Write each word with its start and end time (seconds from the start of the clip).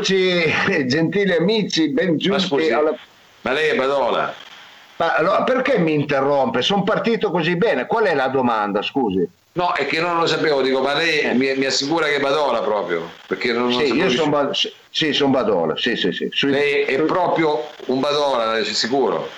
eccoci, 0.00 0.86
gentili 0.86 1.32
amici, 1.32 1.92
ben 1.92 2.12
Ma 2.12 2.16
giunti 2.16 2.42
scusi, 2.42 2.70
alla... 2.72 2.94
ma 3.42 3.52
lei 3.52 3.70
è 3.70 3.76
Badola? 3.76 4.34
Ma 4.96 5.14
allora, 5.14 5.44
perché 5.44 5.78
mi 5.78 5.94
interrompe? 5.94 6.62
Sono 6.62 6.82
partito 6.82 7.30
così 7.30 7.56
bene. 7.56 7.86
Qual 7.86 8.04
è 8.04 8.14
la 8.14 8.28
domanda, 8.28 8.82
scusi? 8.82 9.26
No, 9.52 9.72
è 9.74 9.86
che 9.86 10.00
non 10.00 10.18
lo 10.18 10.26
sapevo, 10.26 10.62
dico, 10.62 10.80
ma 10.80 10.94
lei 10.94 11.34
mi, 11.36 11.54
mi 11.56 11.64
assicura 11.64 12.06
che 12.06 12.16
è 12.16 12.20
Badola 12.20 12.60
proprio? 12.60 13.10
Perché 13.26 13.52
non, 13.52 13.68
non 13.68 13.72
Sì, 13.72 13.94
io 13.94 14.10
sono 14.10 14.52
sì, 14.52 14.68
sì, 14.90 15.12
son 15.12 15.30
Badola, 15.30 15.76
sì, 15.76 15.96
sì, 15.96 16.12
sì. 16.12 16.28
Sui- 16.30 16.50
Lei 16.50 16.84
è 16.84 17.00
proprio 17.02 17.74
un 17.86 17.98
Badola, 17.98 18.62
sicuro? 18.62 19.28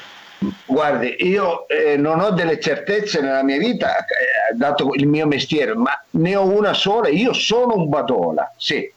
Guardi, 0.67 1.15
io 1.21 1.69
eh, 1.69 1.97
non 1.97 2.21
ho 2.21 2.31
delle 2.31 2.59
certezze 2.59 3.21
nella 3.21 3.45
mia 3.45 3.59
vita, 3.59 3.99
eh, 3.99 4.57
dato 4.57 4.91
il 4.95 5.07
mio 5.07 5.27
mestiere, 5.27 5.75
ma 5.75 5.93
ne 6.11 6.37
ho 6.37 6.45
una 6.45 6.75
sola, 6.75 7.09
io 7.09 7.33
sono 7.33 7.77
un 7.77 7.89
Badola, 7.89 8.53
sì, 8.57 8.93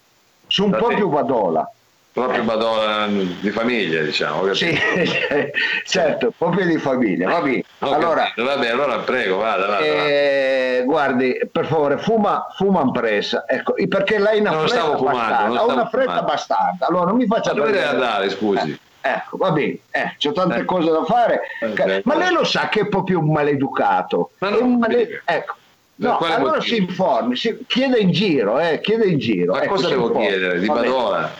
sono 0.55 0.69
Va 0.69 0.77
proprio 0.77 1.07
bene. 1.09 1.21
Badola. 1.21 1.69
Proprio 2.13 2.43
Badola 2.43 3.07
di 3.07 3.49
famiglia, 3.49 4.01
diciamo. 4.01 4.53
Sì, 4.53 4.73
certo, 5.85 6.31
proprio 6.37 6.65
di 6.65 6.77
famiglia. 6.77 7.29
Va 7.29 7.41
bene. 7.41 7.63
Ho 7.79 7.91
Allora, 7.93 8.31
vabbè, 8.33 8.69
allora 8.69 8.99
prego, 8.99 9.35
vada, 9.37 9.65
vada. 9.65 9.79
vada. 9.85 10.07
Eh, 10.07 10.83
guardi, 10.85 11.37
per 11.51 11.65
favore, 11.65 11.97
fuma, 11.97 12.47
fuma 12.55 12.81
in 12.83 12.91
pressa. 12.93 13.43
Ecco, 13.45 13.73
perché 13.89 14.17
lei 14.17 14.37
ha 14.37 14.41
una 14.41 14.51
Non 14.51 14.67
fretta 14.69 14.95
fumando, 14.95 15.03
bastarda. 15.03 15.59
Ha 15.59 15.63
una 15.65 15.85
fretta 15.89 16.21
bastarda. 16.21 16.87
Allora 16.87 17.05
non 17.07 17.17
mi 17.17 17.25
faccia 17.25 17.51
Ma 17.53 17.59
dove 17.59 17.71
deve 17.73 17.85
andare, 17.85 18.29
scusi? 18.29 18.79
Eh, 19.01 19.09
ecco, 19.09 19.35
va 19.35 19.51
bene, 19.51 19.77
eh, 19.91 20.15
c'ho 20.17 20.31
tante 20.31 20.59
Eh. 20.59 20.63
cose 20.65 20.89
da 20.89 21.03
fare. 21.03 21.41
Eh, 21.59 22.01
Ma 22.05 22.13
eh. 22.13 22.17
lei 22.17 22.31
lo 22.31 22.45
sa 22.45 22.69
che 22.69 22.79
è 22.79 22.87
proprio 22.87 23.19
un 23.19 23.29
maleducato. 23.29 24.31
Ma 24.37 24.47
È 24.47 24.51
non 24.51 24.61
un 24.63 24.77
male-. 24.79 25.21
Ecco. 25.25 25.55
No, 25.97 26.17
allora 26.17 26.37
motivo? 26.55 26.61
si 26.61 26.75
informi, 26.77 27.35
si- 27.37 27.57
chiede 27.67 27.99
in 27.99 28.11
giro, 28.11 28.59
eh, 28.59 28.81
chiede 28.81 29.05
in 29.05 29.17
giro. 29.17 29.53
Ma 29.53 29.63
Ecco, 29.63 29.75
cosa 29.75 29.87
devo 29.87 30.07
informi. 30.07 30.27
chiedere? 30.27 30.59
Di. 30.59 30.67
Badola? 30.67 31.31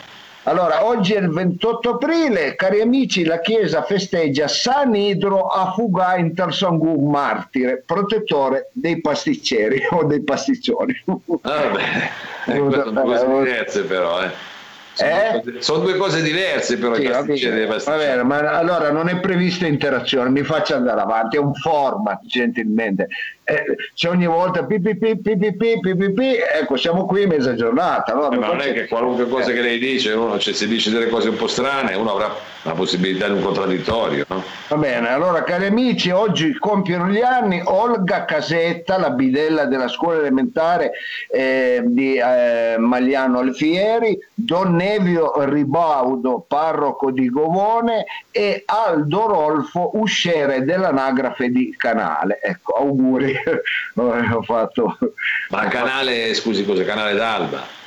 Allora, 0.44 0.84
oggi 0.86 1.12
è 1.12 1.18
il 1.18 1.28
28 1.28 1.90
aprile, 1.94 2.54
cari 2.54 2.80
amici, 2.80 3.24
la 3.24 3.40
Chiesa 3.40 3.82
festeggia 3.82 4.46
San 4.46 4.94
Idro 4.94 5.48
a 5.48 5.72
Fugà 5.72 6.16
Intersangun 6.16 7.10
martire, 7.10 7.82
protettore 7.84 8.70
dei 8.72 9.00
pasticceri 9.00 9.82
o 9.90 10.04
dei 10.04 10.22
pasticcioni. 10.22 11.02
Ah, 11.42 11.62
vabbè, 11.62 11.82
eh, 12.46 12.54
sono 12.56 12.90
due 12.92 13.02
cose 13.02 13.26
diverse 13.26 13.82
però, 13.82 14.22
eh. 14.22 14.30
Sono, 14.92 15.10
Eh? 15.10 15.30
due 15.32 15.52
cose- 15.52 15.62
sono 15.62 15.78
due 15.82 15.96
cose 15.96 16.22
diverse 16.22 16.78
però 16.78 16.94
Sì, 16.94 17.02
i 17.02 17.08
pasticceri 17.08 17.62
e 17.62 17.66
pasticceri. 17.66 18.04
bene, 18.06 18.22
ma 18.22 18.38
allora 18.56 18.90
non 18.92 19.08
è 19.08 19.18
prevista 19.18 19.66
interazione, 19.66 20.30
mi 20.30 20.42
faccia 20.44 20.76
andare 20.76 21.00
avanti, 21.00 21.36
è 21.36 21.40
un 21.40 21.52
format 21.54 22.20
gentilmente. 22.24 23.08
Eh, 23.48 23.76
se 23.94 24.08
ogni 24.08 24.26
volta 24.26 24.64
pipipì, 24.64 25.20
pipipì, 25.20 25.78
pipipì, 25.78 26.34
ecco 26.34 26.76
siamo 26.76 27.06
qui 27.06 27.26
mezza 27.26 27.54
giornata. 27.54 28.12
allora 28.12 28.34
Eh, 28.34 28.38
ma 28.40 28.46
non 28.48 28.60
è 28.60 28.72
che 28.72 28.88
qualunque 28.88 29.28
cosa 29.28 29.52
Eh. 29.52 29.54
che 29.54 29.60
lei 29.60 29.78
dice, 29.78 30.10
uno, 30.12 30.36
cioè, 30.40 30.52
se 30.52 30.66
dice 30.66 30.90
delle 30.90 31.08
cose 31.08 31.28
un 31.28 31.36
po' 31.36 31.46
strane, 31.46 31.94
uno 31.94 32.10
avrà 32.10 32.34
la 32.62 32.72
possibilità 32.72 33.28
di 33.28 33.34
un 33.34 33.42
contraddittorio, 33.42 34.24
no? 34.28 34.42
Va 34.66 34.76
bene, 34.76 35.08
allora 35.10 35.44
cari 35.44 35.66
amici, 35.66 36.10
oggi 36.10 36.54
compiono 36.58 37.06
gli 37.06 37.20
anni 37.20 37.62
Olga 37.64 38.24
Casetta, 38.24 38.98
la 38.98 39.10
bidella 39.10 39.66
della 39.66 39.86
scuola 39.86 40.18
elementare 40.18 40.90
eh, 41.30 41.82
di 41.84 42.16
eh, 42.16 42.74
Magliano 42.78 43.38
Alfieri, 43.38 44.18
Don 44.34 44.74
Nevio 44.74 45.34
Ribaudo, 45.44 46.44
parroco 46.48 47.12
di 47.12 47.30
Govone 47.30 48.06
e 48.32 48.64
Aldo 48.66 49.28
Rolfo, 49.28 49.92
usciere 49.94 50.64
dell'anagrafe 50.64 51.48
di 51.50 51.72
Canale. 51.76 52.40
Ecco, 52.42 52.72
auguri, 52.72 53.34
ho 53.94 54.42
fatto... 54.42 54.98
Ma 55.50 55.68
canale, 55.68 56.34
scusi 56.34 56.64
cosa, 56.64 56.84
canale 56.84 57.14
d'Alba? 57.14 57.84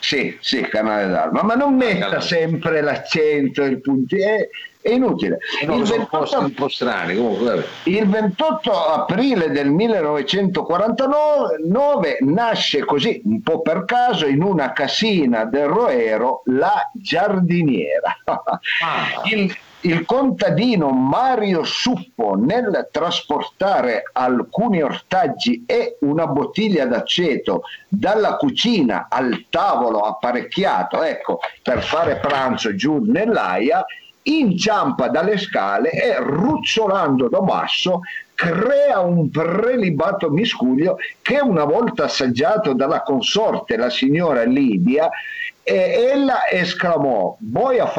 Sì, 0.00 0.38
sì, 0.40 0.60
Canale 0.62 1.08
d'Alba, 1.08 1.42
ma 1.42 1.54
non 1.54 1.74
metta 1.74 2.06
Canale. 2.06 2.20
sempre 2.20 2.80
l'accento 2.80 3.64
il 3.64 3.80
puntino, 3.80 4.24
è, 4.24 4.48
è 4.80 4.92
inutile. 4.92 5.38
Eh, 5.60 5.66
no, 5.66 5.78
Il 5.78 5.86
sono 5.86 6.02
un 6.02 6.06
po', 6.06 6.20
28 6.20 6.44
un 6.44 6.54
po' 6.54 6.68
strani, 6.68 7.16
comunque. 7.16 7.66
Il 7.84 8.08
28 8.08 8.72
aprile 8.72 9.50
del 9.50 9.70
1949 9.70 12.18
nasce 12.20 12.84
così, 12.84 13.20
un 13.24 13.42
po' 13.42 13.60
per 13.60 13.84
caso, 13.84 14.26
in 14.26 14.42
una 14.42 14.72
casina 14.72 15.44
del 15.44 15.66
Roero, 15.66 16.42
la 16.46 16.88
giardiniera. 16.94 18.16
Il, 19.30 19.52
il 19.82 20.04
contadino 20.04 20.90
Mario 20.90 21.62
Suppo 21.62 22.34
nel 22.34 22.88
trasportare 22.90 24.02
alcuni 24.12 24.82
ortaggi 24.82 25.64
e 25.66 25.98
una 26.00 26.26
bottiglia 26.26 26.84
d'aceto 26.86 27.62
dalla 27.88 28.36
cucina 28.36 29.06
al 29.08 29.46
tavolo 29.48 30.00
apparecchiato, 30.00 31.02
ecco, 31.02 31.38
per 31.62 31.82
fare 31.82 32.16
pranzo 32.16 32.74
giù 32.74 32.98
nell'aia, 32.98 33.84
inciampa 34.22 35.08
dalle 35.08 35.38
scale 35.38 35.90
e 35.90 36.16
ruzzolando 36.18 37.28
da 37.28 37.40
basso 37.40 38.00
crea 38.34 39.00
un 39.00 39.30
prelibato 39.30 40.30
miscuglio 40.30 40.98
che 41.22 41.40
una 41.40 41.64
volta 41.64 42.04
assaggiato 42.04 42.72
dalla 42.72 43.02
consorte, 43.02 43.76
la 43.76 43.90
signora 43.90 44.44
Lidia, 44.44 45.10
e 45.68 46.10
ella 46.12 46.48
esclamò 46.50 47.36
boia 47.40 47.90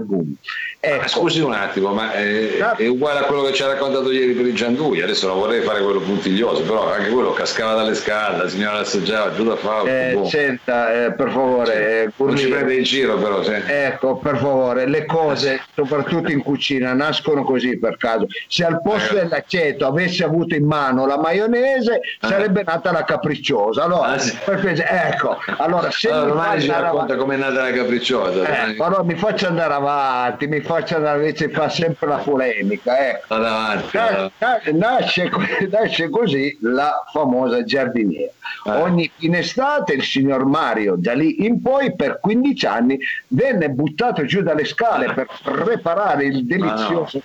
boom. 0.00 0.34
Ma 0.82 0.88
Ecco, 0.88 1.08
scusi 1.08 1.40
un 1.40 1.52
attimo, 1.52 1.92
ma 1.92 2.14
eh, 2.14 2.54
Certo. 2.56 2.82
è 2.82 2.86
uguale 2.86 3.20
a 3.20 3.22
quello 3.24 3.42
che 3.42 3.52
ci 3.52 3.62
ha 3.62 3.66
raccontato 3.66 4.10
ieri 4.10 4.32
per 4.32 4.46
il 4.46 4.54
Gianduia, 4.54 5.04
adesso 5.04 5.26
non 5.26 5.38
vorrei 5.38 5.60
fare 5.60 5.82
quello 5.82 6.00
puntiglioso, 6.00 6.62
però 6.62 6.90
anche 6.90 7.10
quello 7.10 7.32
cascava 7.32 7.74
dalle 7.74 7.94
scale, 7.94 8.38
la 8.38 8.48
signora 8.48 8.78
assaggiava 8.78 9.32
giù 9.34 9.44
da 9.44 9.56
fausto, 9.56 9.88
eh, 9.90 10.12
boh. 10.14 10.24
senta, 10.26 11.04
eh, 11.04 11.12
per 11.12 11.30
favore, 11.30 12.02
eh, 12.04 12.12
non 12.16 12.36
ci 12.36 12.48
prende 12.48 12.74
in 12.76 12.82
giro 12.84 13.18
però, 13.18 13.42
sì. 13.42 13.52
Ecco, 13.66 14.16
per 14.16 14.38
favore, 14.38 14.86
le 14.86 15.04
cose, 15.04 15.60
soprattutto 15.74 16.30
in 16.30 16.42
cucina, 16.42 16.94
nascono 16.94 17.44
così 17.44 17.78
per 17.78 17.96
caso. 17.98 18.26
Se 18.48 18.64
al 18.64 18.80
posto 18.80 19.16
Eh. 19.16 19.20
dell'aceto 19.20 19.86
avessi 19.86 20.22
avuto 20.22 20.54
in 20.54 20.64
mano 20.64 21.04
la 21.06 21.18
maionese, 21.18 22.00
sarebbe 22.20 22.62
nata 22.64 22.90
la 22.90 23.04
capricciosa. 23.04 23.84
Allora, 23.84 24.08
Ah, 24.12 24.18
sì. 24.18 24.36
per 24.44 24.58
ecco, 24.88 25.36
allora 25.58 25.90
se 25.90 26.08
Allora, 26.08 26.24
mi 26.24 26.30
domani 26.30 26.60
fa 26.60 26.60
ci 26.60 26.70
avanti, 27.12 27.24
com'è 27.24 27.36
nata 27.36 27.62
la 27.62 27.72
capricciosa. 27.72 28.68
ecco, 28.68 28.84
allora 28.84 29.02
mi 29.02 29.14
faccio 29.14 29.46
andare 29.46 29.74
avanti, 29.74 30.46
mi 30.46 30.60
faccio 30.60 30.96
andare 30.96 31.18
invece 31.18 31.50
fa 31.50 31.68
sempre 31.68 32.08
la 32.08 32.16
polemica. 32.16 32.94
Vada 33.28 33.48
avanti. 33.48 33.96
Na- 33.96 34.30
vada- 34.38 34.60
na- 34.72 34.90
Nasce, 34.90 35.30
nasce 35.70 36.08
così 36.08 36.58
la 36.62 37.04
famosa 37.12 37.62
giardiniera. 37.62 38.32
Eh. 38.66 38.70
Ogni 38.70 39.10
in 39.18 39.34
estate 39.34 39.94
il 39.94 40.02
signor 40.02 40.44
Mario, 40.44 40.96
da 40.96 41.12
lì 41.14 41.44
in 41.44 41.60
poi, 41.62 41.94
per 41.94 42.18
15 42.20 42.66
anni, 42.66 42.98
venne 43.28 43.70
buttato 43.70 44.24
giù 44.24 44.42
dalle 44.42 44.64
scale 44.64 45.12
per 45.12 45.26
preparare 45.42 46.24
il 46.24 46.44
delizioso 46.46 47.22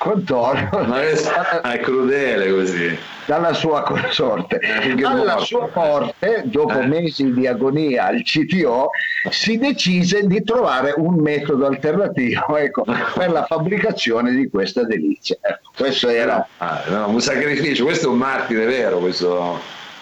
contorno 0.00 0.68
Ma 0.86 1.00
questo 1.00 1.30
è 1.62 1.78
crudele 1.80 2.50
così. 2.50 2.98
dalla 3.26 3.52
sua 3.52 3.82
consorte. 3.82 4.58
Alla 5.04 5.36
sua 5.38 5.68
morte, 5.74 6.42
dopo 6.46 6.80
Eh. 6.80 6.86
mesi 6.86 7.30
di 7.34 7.46
agonia 7.46 8.06
al 8.06 8.22
CTO, 8.22 8.88
si 9.28 9.58
decise 9.58 10.26
di 10.26 10.42
trovare 10.42 10.94
un 10.96 11.16
metodo 11.16 11.66
alternativo 11.66 12.56
ecco, 12.56 12.84
per 13.14 13.30
la 13.30 13.44
fabbricazione 13.44 14.30
di 14.32 14.48
questa 14.48 14.84
delizia. 14.84 15.36
Ecco, 15.42 15.70
questo 15.76 16.08
era 16.08 16.46
Ah, 16.56 16.82
no, 16.88 17.08
un 17.10 17.20
sacrificio, 17.20 17.84
questo 17.84 18.06
è 18.08 18.10
un 18.10 18.16
martire 18.18 18.64
vero, 18.64 18.98
questo 19.00 19.58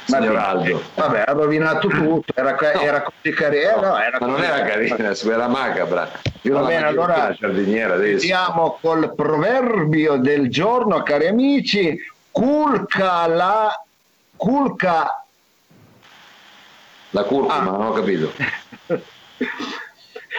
signor 0.08 0.36
Aldo. 0.36 0.82
Vabbè, 0.94 1.24
ha 1.26 1.32
rovinato 1.32 1.88
tutto, 1.88 2.32
era, 2.34 2.52
No. 2.58 2.80
era 2.80 3.02
così 3.02 3.34
carina. 3.34 3.74
No, 3.74 3.80
no, 3.80 3.98
era 3.98 4.18
ma 4.20 4.26
non 4.26 4.42
era 4.42 4.62
carina. 4.62 5.14
era 5.32 5.48
macabra. 5.48 6.10
Io 6.42 6.54
Va 6.58 6.66
bene, 6.66 6.86
allora 6.86 7.30
giardiniera 7.32 7.94
adesso. 7.94 8.22
Andiamo 8.22 8.78
col 8.80 9.14
proverbio 9.14 10.16
del 10.16 10.48
giorno, 10.50 11.02
cari 11.02 11.26
amici. 11.26 11.98
Culca 12.30 13.26
la... 13.26 13.82
Culca... 14.36 15.24
La 17.10 17.24
curcuma, 17.24 17.54
Ah. 17.56 17.62
non 17.62 17.82
ho 17.86 17.92
capito. 17.92 18.32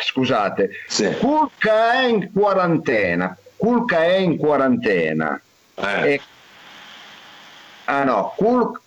Scusate. 0.01 0.69
Sì. 0.87 1.15
Culca 1.19 1.93
è 1.93 2.05
in 2.05 2.31
quarantena. 2.31 3.35
Culca 3.55 4.03
è 4.03 4.15
in 4.15 4.37
quarantena. 4.37 5.39
Eh, 5.75 6.13
E- 6.13 6.21
Ah 7.85 8.03
no, 8.03 8.33
Cul... 8.37 8.79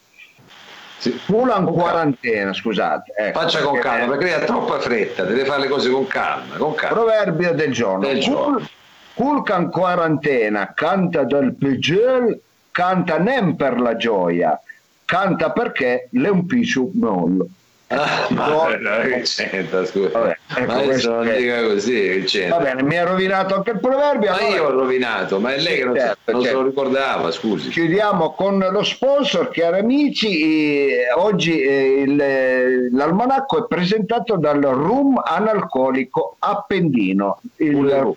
in 1.05 1.65
quarantena, 1.65 2.53
scusate. 2.53 3.13
ecco, 3.17 3.41
Faccia 3.41 3.61
con 3.63 3.79
calma, 3.79 4.07
perché 4.07 4.25
lei 4.25 4.35
ha 4.35 4.45
troppa 4.45 4.79
fretta, 4.79 5.25
deve 5.25 5.45
fare 5.45 5.63
le 5.63 5.69
cose 5.69 5.91
con 5.91 6.07
calma, 6.07 6.57
con 6.57 6.75
calma. 6.75 6.95
Proverbio 6.95 7.53
del 7.55 7.73
giorno. 7.73 8.07
Del 8.07 8.21
giorno. 8.21 8.57
Cul- 8.59 8.69
Culca 9.15 9.57
in 9.59 9.69
quarantena, 9.69 10.73
canta 10.75 11.25
dal 11.25 11.55
peggior, 11.55 12.35
canta 12.71 13.19
nem 13.19 13.55
per 13.57 13.79
la 13.79 13.95
gioia, 13.97 14.59
canta 15.05 15.51
perché 15.51 16.09
l'è 16.13 16.29
un 16.29 16.47
piscio 16.47 16.89
mollo. 16.95 17.47
Ah, 17.93 18.27
ma 18.31 18.47
no, 18.77 19.03
Vicenta, 19.05 19.85
scusa. 19.85 20.09
Vabbè, 20.09 20.39
ecco, 20.57 20.73
ma 20.73 20.79
adesso 20.79 21.11
non 21.11 21.29
è... 21.29 21.37
dica 21.37 21.63
così. 21.63 22.49
Va 22.49 22.59
bene, 22.59 22.83
mi 22.83 22.97
ha 22.97 23.05
rovinato 23.05 23.55
anche 23.55 23.73
il 23.73 23.81
proverbio. 23.81 24.31
Ma 24.31 24.37
allora... 24.37 24.55
io 24.55 24.65
ho 24.65 24.71
rovinato, 24.71 25.39
ma 25.39 25.55
è 25.55 25.59
lei 25.59 25.77
che 25.77 25.85
non, 25.85 25.97
certo, 25.97 26.33
non 26.33 26.43
certo. 26.43 26.57
se 26.57 26.63
lo 26.63 26.69
ricordava, 26.69 27.31
scusi. 27.31 27.69
Chiudiamo 27.69 28.33
con 28.33 28.67
lo 28.71 28.83
sponsor, 28.83 29.51
cari 29.51 29.81
amici. 29.81 30.91
oggi 31.17 31.61
eh, 31.61 32.05
il, 32.07 32.89
l'almanacco 32.93 33.65
è 33.65 33.67
presentato 33.69 34.37
dal 34.37 34.61
rum 34.61 35.21
analcolico 35.23 36.37
Appendino. 36.39 37.41
Il, 37.57 37.91
rum. 37.91 38.15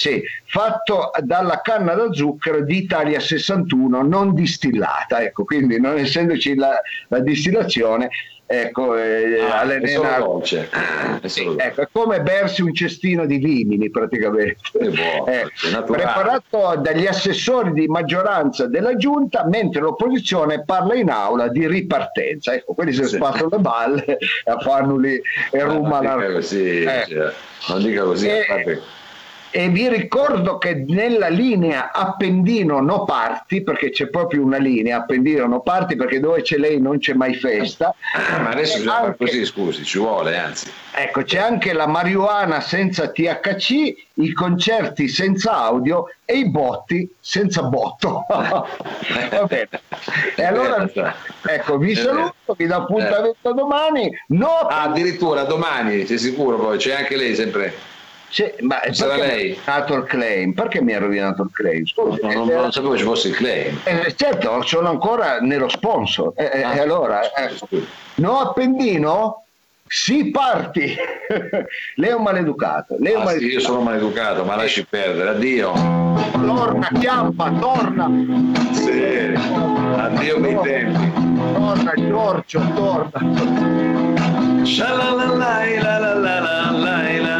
Sì, 0.00 0.22
fatto 0.46 1.10
dalla 1.20 1.60
canna 1.60 1.92
da 1.92 2.10
zucchero 2.10 2.64
di 2.64 2.78
Italia 2.78 3.20
61 3.20 4.00
non 4.00 4.32
distillata, 4.32 5.22
ecco, 5.22 5.44
quindi 5.44 5.78
non 5.78 5.98
essendoci 5.98 6.54
la, 6.54 6.80
la 7.08 7.18
distillazione 7.18 8.08
ecco, 8.46 8.96
eh, 8.96 9.40
ah, 9.42 9.60
Alena, 9.60 10.18
dolce. 10.18 10.70
È, 11.20 11.28
sì, 11.28 11.54
ecco, 11.54 11.82
è 11.82 11.88
come 11.92 12.22
bersi 12.22 12.62
un 12.62 12.72
cestino 12.72 13.26
di 13.26 13.36
vimini 13.36 13.90
praticamente. 13.90 14.56
Buono, 14.72 15.26
eh, 15.26 15.46
preparato 15.84 16.76
dagli 16.80 17.06
assessori 17.06 17.74
di 17.74 17.86
maggioranza 17.86 18.66
della 18.68 18.96
giunta, 18.96 19.44
mentre 19.46 19.82
l'opposizione 19.82 20.64
parla 20.64 20.94
in 20.94 21.10
aula 21.10 21.48
di 21.48 21.68
ripartenza. 21.68 22.54
Ecco, 22.54 22.72
quelli 22.72 22.94
si 22.94 23.04
sì. 23.04 23.16
spassano 23.16 23.50
le 23.50 23.58
balle 23.58 24.18
a 24.46 24.58
farlo 24.60 24.96
lì 24.96 25.20
e 25.50 25.62
rumano. 25.62 26.16
Così, 26.32 26.84
eh. 26.84 27.04
cioè, 27.06 27.32
non 27.68 27.82
dica 27.82 28.02
così, 28.02 28.28
e, 28.28 28.80
e 29.52 29.68
vi 29.68 29.88
ricordo 29.88 30.58
che 30.58 30.84
nella 30.86 31.28
linea 31.28 31.90
Appendino 31.92 32.80
no 32.80 33.04
parti, 33.04 33.62
perché 33.62 33.90
c'è 33.90 34.08
proprio 34.08 34.44
una 34.44 34.58
linea 34.58 34.98
Appendino 34.98 35.46
no 35.46 35.60
parti, 35.60 35.96
perché 35.96 36.20
dove 36.20 36.42
c'è 36.42 36.56
lei 36.56 36.80
non 36.80 36.98
c'è 36.98 37.14
mai 37.14 37.34
festa. 37.34 37.94
Ah, 38.14 38.38
ma 38.38 38.50
adesso 38.50 38.78
bisogna 38.78 39.00
fare 39.00 39.16
così, 39.16 39.44
scusi, 39.44 39.84
ci 39.84 39.98
vuole, 39.98 40.38
anzi. 40.38 40.70
Ecco, 40.92 41.22
c'è 41.22 41.38
anche 41.38 41.72
la 41.72 41.86
marijuana 41.86 42.60
senza 42.60 43.08
THC, 43.08 43.94
i 44.14 44.32
concerti 44.32 45.08
senza 45.08 45.52
audio 45.64 46.04
e 46.24 46.38
i 46.38 46.48
botti 46.48 47.12
senza 47.18 47.62
botto. 47.62 48.26
Va 48.30 48.66
bene. 49.48 49.68
E 50.36 50.44
allora, 50.44 50.88
ecco, 51.46 51.76
vi 51.76 51.96
saluto, 51.96 52.54
vi 52.56 52.66
do 52.66 52.76
appuntamento 52.76 53.52
domani. 53.52 54.10
No, 54.28 54.58
ah, 54.68 54.82
addirittura 54.82 55.42
domani, 55.42 56.06
sei 56.06 56.18
sicuro 56.18 56.56
poi? 56.56 56.78
C'è 56.78 56.94
anche 56.94 57.16
lei 57.16 57.34
sempre 57.34 57.89
cioè, 58.30 58.54
ma 58.60 58.80
Sarà 58.92 59.16
lei? 59.16 59.58
Mi 59.66 59.94
il 59.96 60.04
claim? 60.06 60.52
Perché 60.52 60.80
mi 60.80 60.94
ha 60.94 61.00
rovinato 61.00 61.42
il 61.42 61.50
claim? 61.52 61.84
Scusi, 61.84 62.20
no, 62.22 62.32
non, 62.32 62.46
non, 62.46 62.60
non, 62.60 62.72
sapevo 62.72 62.96
ci 62.96 63.02
fosse 63.02 63.28
il 63.28 63.34
claim. 63.34 63.80
Eh, 63.82 64.14
certo, 64.14 64.62
sono 64.62 64.88
ancora 64.88 65.40
nello 65.40 65.68
sponsor. 65.68 66.32
Eh, 66.36 66.50
eh 66.52 66.62
ah, 66.62 66.76
eh, 66.76 66.80
allora, 66.80 67.20
no 68.14 68.38
appendino? 68.38 69.44
Si 69.92 70.30
parti! 70.30 70.94
lei 71.96 72.10
è 72.10 72.14
un 72.14 72.22
maleducato. 72.22 72.94
Lei 73.00 73.14
è 73.14 73.16
un 73.16 73.22
ah, 73.22 73.24
maleducato. 73.24 73.50
Sì, 73.50 73.58
io 73.58 73.60
sono 73.60 73.80
maleducato, 73.80 74.44
ma 74.44 74.54
lasci 74.54 74.86
perdere. 74.88 75.30
Addio. 75.30 75.72
Torna, 76.30 76.88
chiampa, 77.00 77.50
torna. 77.58 78.08
Sì. 78.70 79.32
Addio 79.96 80.38
bei 80.38 80.56
tempi. 80.62 81.12
Torna, 81.52 81.92
Giorgio, 81.96 82.62
torna. 82.76 83.18
Shalalala, 84.64 85.64
la 85.64 85.98
la 85.98 86.14
la 86.14 86.14
la 86.14 86.70
la 86.70 87.18
la 87.18 87.39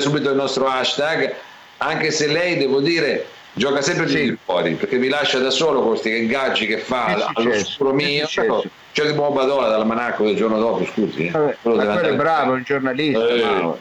subito 0.00 0.30
il 0.30 0.36
nostro 0.36 0.66
hashtag, 0.66 1.34
anche 1.78 2.10
se 2.10 2.26
lei, 2.26 2.56
devo 2.56 2.80
dire, 2.80 3.26
gioca 3.52 3.80
sempre 3.82 4.08
sì. 4.08 4.22
di 4.22 4.38
fuori, 4.44 4.74
perché 4.74 4.96
mi 4.96 5.08
lascia 5.08 5.38
da 5.38 5.50
solo 5.50 5.80
con 5.80 5.90
questi 5.90 6.16
ingaggi 6.16 6.66
che 6.66 6.78
fa 6.78 7.30
all'oscuro 7.34 7.92
mio. 7.92 8.26
C'è 8.26 9.04
il 9.04 9.14
buon 9.14 9.34
Badola 9.34 9.68
dall'almanacco 9.68 10.24
del 10.24 10.36
giorno 10.36 10.58
dopo, 10.58 10.84
scusi. 10.84 11.26
Eh. 11.26 11.30
Vabbè, 11.30 11.84
ma 11.84 11.92
quello 11.92 12.08
è 12.08 12.16
bravo, 12.16 12.52
un 12.52 12.62
giornalista. 12.64 13.28
Eh, 13.28 13.72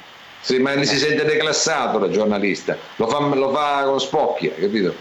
sì, 0.42 0.60
ma 0.60 0.72
si 0.84 0.98
sente 0.98 1.26
declassato 1.26 1.98
da 1.98 2.10
giornalista, 2.10 2.78
lo 2.96 3.08
fa, 3.08 3.20
lo 3.20 3.52
fa 3.52 3.84
con 3.84 4.00
spocchia, 4.00 4.52
capito? 4.58 4.94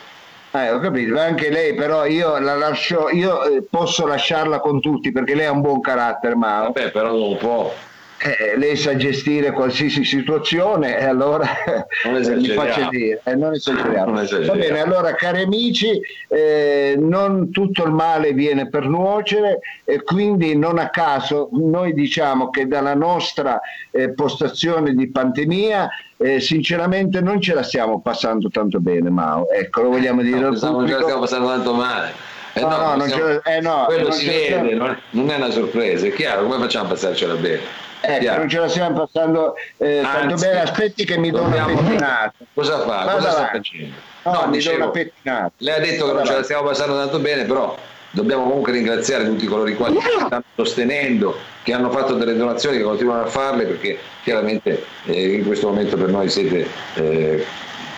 Eh, 0.51 0.71
ho 0.71 0.81
capito, 0.81 1.19
anche 1.21 1.51
lei 1.51 1.75
però 1.75 2.07
io 2.07 2.39
la 2.39 2.57
lascio, 2.57 3.11
io 3.11 3.45
eh, 3.45 3.63
posso 3.69 4.07
lasciarla 4.07 4.61
con 4.61 4.81
tutti 4.81 5.13
perché 5.13 5.35
lei 5.35 5.45
ha 5.45 5.53
un 5.53 5.61
buon 5.61 5.81
carattere, 5.81 6.35
ma... 6.35 6.63
Vabbè, 6.63 6.91
però 6.91 7.13
non 7.13 7.37
può. 7.37 7.73
Eh, 8.21 8.57
lei 8.57 8.75
sa 8.77 8.97
gestire 8.97 9.53
qualsiasi 9.53 10.03
situazione 10.03 10.99
e 10.99 11.05
allora 11.05 11.47
mi 12.05 12.49
faccia 12.49 12.89
dire 12.89 13.21
eh, 13.23 13.37
non 13.37 13.53
esageriamo. 13.53 14.13
non 14.13 14.23
esageriamo. 14.23 14.59
Va 14.59 14.67
bene, 14.67 14.81
allora 14.81 15.15
cari 15.15 15.43
amici, 15.43 16.01
eh, 16.27 16.97
non 16.99 17.53
tutto 17.53 17.85
il 17.85 17.93
male 17.93 18.33
viene 18.33 18.69
per 18.69 18.89
nuocere 18.89 19.61
e 19.85 20.03
quindi 20.03 20.57
non 20.57 20.79
a 20.79 20.91
caso 20.91 21.49
noi 21.53 21.95
diciamo 21.95 22.51
che 22.51 22.67
dalla 22.67 22.95
nostra 22.95 23.61
eh, 23.93 24.13
postazione 24.13 24.95
di 24.95 25.09
pandemia 25.11 25.89
eh, 26.17 26.41
sinceramente 26.41 27.21
non 27.21 27.41
ce 27.41 27.55
la 27.55 27.63
stiamo 27.63 28.01
passando 28.01 28.49
tanto 28.49 28.81
bene 28.81 29.11
Mao, 29.11 29.49
ecco 29.49 29.83
lo 29.83 29.91
vogliamo 29.91 30.23
dire 30.23 30.41
no, 30.41 30.49
al 30.49 30.59
pubblico. 30.59 30.77
Non 30.77 30.89
ce 30.89 30.95
la 30.95 31.03
stiamo 31.03 31.21
passando 31.21 31.47
tanto 31.47 31.73
male 31.73 32.13
eh 32.55 32.61
no, 32.63 32.77
no, 32.77 32.97
non 32.97 33.09
siamo... 33.09 33.43
eh 33.45 33.61
no, 33.61 33.85
quello 33.87 34.11
si 34.11 34.27
vede, 34.27 34.75
non 34.75 35.31
è 35.31 35.37
una 35.37 35.51
sorpresa, 35.51 36.07
è 36.07 36.13
chiaro, 36.13 36.43
come 36.43 36.59
facciamo 36.59 36.87
a 36.87 36.89
passarcela 36.89 37.35
bene? 37.35 37.87
Ecco, 38.01 38.37
non 38.37 38.49
ce 38.49 38.59
la 38.59 38.69
stiamo 38.69 38.99
passando 38.99 39.55
eh, 39.79 40.01
tanto 40.03 40.35
bene, 40.37 40.61
aspetti 40.61 41.05
che 41.05 41.19
mi 41.19 41.31
do 41.31 41.43
una 41.43 41.65
pettinata. 41.65 42.33
Cosa 42.55 42.81
fa? 42.81 43.03
Cosa, 43.03 43.15
Cosa 43.15 43.31
sta 43.31 43.51
facendo? 43.53 43.95
No, 44.23 44.33
no 44.33 44.47
mi 44.47 44.53
dicevo, 44.53 44.77
do 44.77 44.83
una 44.85 44.93
pettinata. 44.93 45.53
Lei 45.59 45.75
ha 45.75 45.81
detto 45.81 46.07
che 46.07 46.13
non 46.13 46.25
ce 46.25 46.35
la 46.35 46.43
stiamo 46.43 46.63
passando 46.63 46.95
tanto 46.97 47.19
bene, 47.19 47.45
però 47.45 47.77
dobbiamo 48.11 48.45
comunque 48.45 48.73
ringraziare 48.73 49.25
tutti 49.25 49.47
coloro 49.47 49.69
i 49.69 49.75
quali 49.77 49.99
ci 50.01 50.09
stanno 50.25 50.45
sostenendo, 50.55 51.37
che 51.63 51.73
hanno 51.73 51.91
fatto 51.91 52.15
delle 52.15 52.37
donazioni, 52.37 52.79
che 52.79 52.83
continuano 52.83 53.23
a 53.23 53.27
farle, 53.27 53.65
perché 53.65 53.99
chiaramente 54.23 54.85
eh, 55.07 55.35
in 55.35 55.47
questo 55.47 55.69
momento 55.69 55.97
per 55.97 56.09
noi 56.09 56.29
siete 56.29 56.67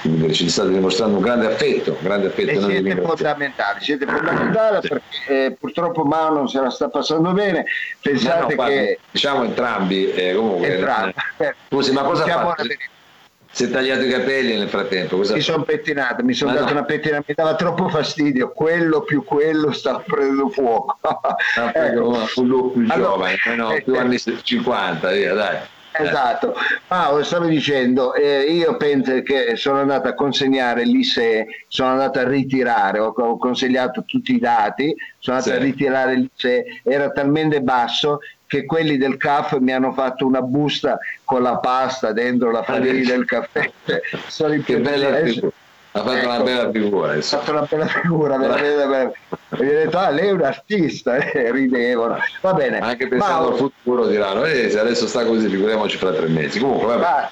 eh, 0.02 0.32
ci 0.32 0.48
state 0.48 0.70
dimostrando 0.70 1.16
un 1.16 1.22
grande 1.22 1.46
affetto, 1.46 1.92
un 1.92 2.02
grande 2.02 2.28
affetto 2.28 2.50
e 2.50 2.60
siete 2.60 3.00
fondamentali, 3.00 3.80
siete 3.80 4.06
fondamentali 4.06 4.88
perché 4.88 5.02
eh, 5.26 5.56
purtroppo 5.58 6.04
Mao 6.04 6.32
non 6.32 6.48
se 6.48 6.60
la 6.60 6.70
sta 6.70 6.88
passando 6.88 7.32
bene, 7.32 7.64
pensate 8.00 8.54
no, 8.54 8.62
no, 8.62 8.68
che... 8.68 8.98
Diciamo 9.10 9.44
entrambi, 9.44 10.10
eh, 10.12 10.34
comunque... 10.34 10.74
Entrambi. 10.74 11.14
Eh, 11.38 11.54
scusi, 11.68 11.92
ma 11.92 12.02
cosa 12.02 12.24
diciamo 12.24 12.50
fa? 12.50 12.64
Si 13.52 13.64
è 13.64 13.70
tagliato 13.70 14.02
i 14.02 14.08
capelli 14.08 14.56
nel 14.56 14.68
frattempo? 14.68 15.16
Cosa 15.16 15.34
mi 15.34 15.40
sono 15.40 15.64
pettinato, 15.64 16.22
mi 16.22 16.34
sono 16.34 16.52
dato 16.52 16.66
no. 16.66 16.70
una 16.70 16.84
pettina, 16.84 17.22
mi 17.26 17.34
dava 17.34 17.56
troppo 17.56 17.88
fastidio, 17.88 18.52
quello 18.52 19.00
più 19.02 19.24
quello 19.24 19.72
sta 19.72 19.98
prendendo 19.98 20.50
fuoco. 20.50 20.98
No, 21.56 21.72
ecco. 21.74 22.28
più, 22.32 22.72
più 22.72 22.86
allora, 22.88 23.34
giovane, 23.34 23.56
no, 23.56 23.76
più 23.82 23.94
eh, 23.94 23.98
anni 23.98 24.18
50, 24.18 25.10
via, 25.10 25.34
dai. 25.34 25.58
Esatto, 25.92 26.54
Paolo 26.86 27.22
stavo 27.24 27.46
dicendo, 27.46 28.14
eh, 28.14 28.42
io 28.42 28.76
penso 28.76 29.22
che 29.22 29.56
sono 29.56 29.80
andato 29.80 30.08
a 30.08 30.14
consegnare 30.14 30.84
l'ISE, 30.84 31.46
sono 31.68 31.90
andato 31.90 32.20
a 32.20 32.28
ritirare, 32.28 33.00
ho, 33.00 33.08
ho 33.08 33.36
consegnato 33.38 34.04
tutti 34.04 34.34
i 34.34 34.38
dati, 34.38 34.94
sono 35.18 35.38
andato 35.38 35.56
sì. 35.56 35.60
a 35.60 35.64
ritirare 35.64 36.14
l'ISE, 36.14 36.64
era 36.84 37.10
talmente 37.10 37.60
basso 37.60 38.20
che 38.46 38.64
quelli 38.64 38.96
del 38.96 39.16
CAF 39.16 39.58
mi 39.58 39.72
hanno 39.72 39.92
fatto 39.92 40.26
una 40.26 40.42
busta 40.42 40.98
con 41.24 41.42
la 41.42 41.58
pasta 41.58 42.12
dentro 42.12 42.50
la 42.50 42.62
farina 42.64 43.10
del 43.10 43.24
caffè. 43.24 43.70
Sono 44.26 44.60
che 44.62 44.80
bella 44.80 45.16
figura. 45.24 45.52
Ha 45.92 45.98
fatto 45.98 46.12
ecco, 46.12 46.26
una 46.28 46.40
bella 46.40 46.70
figura. 46.70 47.12
Ha 47.12 47.20
fatto 47.20 47.50
una 47.50 47.66
bella 47.68 47.86
figura, 47.86 48.36
veramente 48.36 49.12
E 49.50 49.64
gli 49.64 49.68
ho 49.68 49.72
detto, 49.72 49.98
ah, 49.98 50.10
lei 50.10 50.28
è 50.28 50.30
un 50.30 50.42
artista, 50.42 51.16
e 51.16 51.50
ridevano. 51.50 52.18
Va 52.40 52.52
bene. 52.54 52.78
Anche 52.78 53.08
pensando 53.08 53.48
Ma... 53.48 53.52
al 53.52 53.56
futuro 53.56 54.06
diranno, 54.06 54.44
eh, 54.44 54.70
se 54.70 54.78
adesso 54.78 55.08
sta 55.08 55.24
così, 55.24 55.48
figuriamoci 55.48 55.96
fra 55.96 56.12
tre 56.12 56.28
mesi. 56.28 56.60
Comunque, 56.60 56.86
vabbè. 56.86 57.28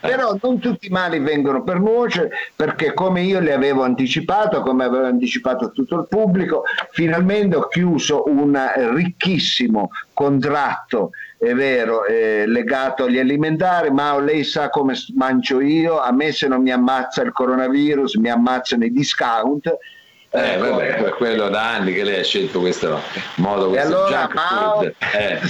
Però 0.00 0.36
non 0.40 0.58
tutti 0.58 0.86
i 0.86 0.90
mali 0.90 1.18
vengono 1.18 1.62
per 1.62 1.78
nuocere 1.78 2.30
perché 2.54 2.92
come 2.92 3.22
io 3.22 3.40
le 3.40 3.52
avevo 3.52 3.82
anticipato, 3.82 4.62
come 4.62 4.84
avevo 4.84 5.06
anticipato 5.06 5.70
tutto 5.70 5.96
il 5.96 6.06
pubblico, 6.08 6.64
finalmente 6.90 7.56
ho 7.56 7.68
chiuso 7.68 8.24
un 8.26 8.58
ricchissimo 8.92 9.90
contratto 10.12 11.10
è 11.44 11.52
vero, 11.52 12.04
è 12.04 12.46
legato 12.46 13.04
agli 13.04 13.18
alimentari, 13.18 13.90
ma 13.90 14.18
lei 14.18 14.44
sa 14.44 14.70
come 14.70 14.94
mangio 15.14 15.60
io, 15.60 16.00
a 16.00 16.10
me 16.10 16.32
se 16.32 16.48
non 16.48 16.62
mi 16.62 16.70
ammazza 16.70 17.22
il 17.22 17.32
coronavirus 17.32 18.14
mi 18.14 18.30
ammazzano 18.30 18.84
i 18.84 18.92
discount 18.92 19.76
eh, 20.34 20.54
ecco. 20.54 20.70
vabbè, 20.70 20.96
per 20.96 21.14
quello 21.14 21.48
da 21.48 21.74
anni 21.74 21.92
che 21.92 22.02
lei 22.02 22.18
ha 22.18 22.24
scelto 22.24 22.58
questo 22.58 23.00
modo, 23.36 23.68
questo 23.68 23.86
e 24.10 24.14
allora, 24.14 24.30
Mao, 24.34 24.82
eh, 24.82 24.94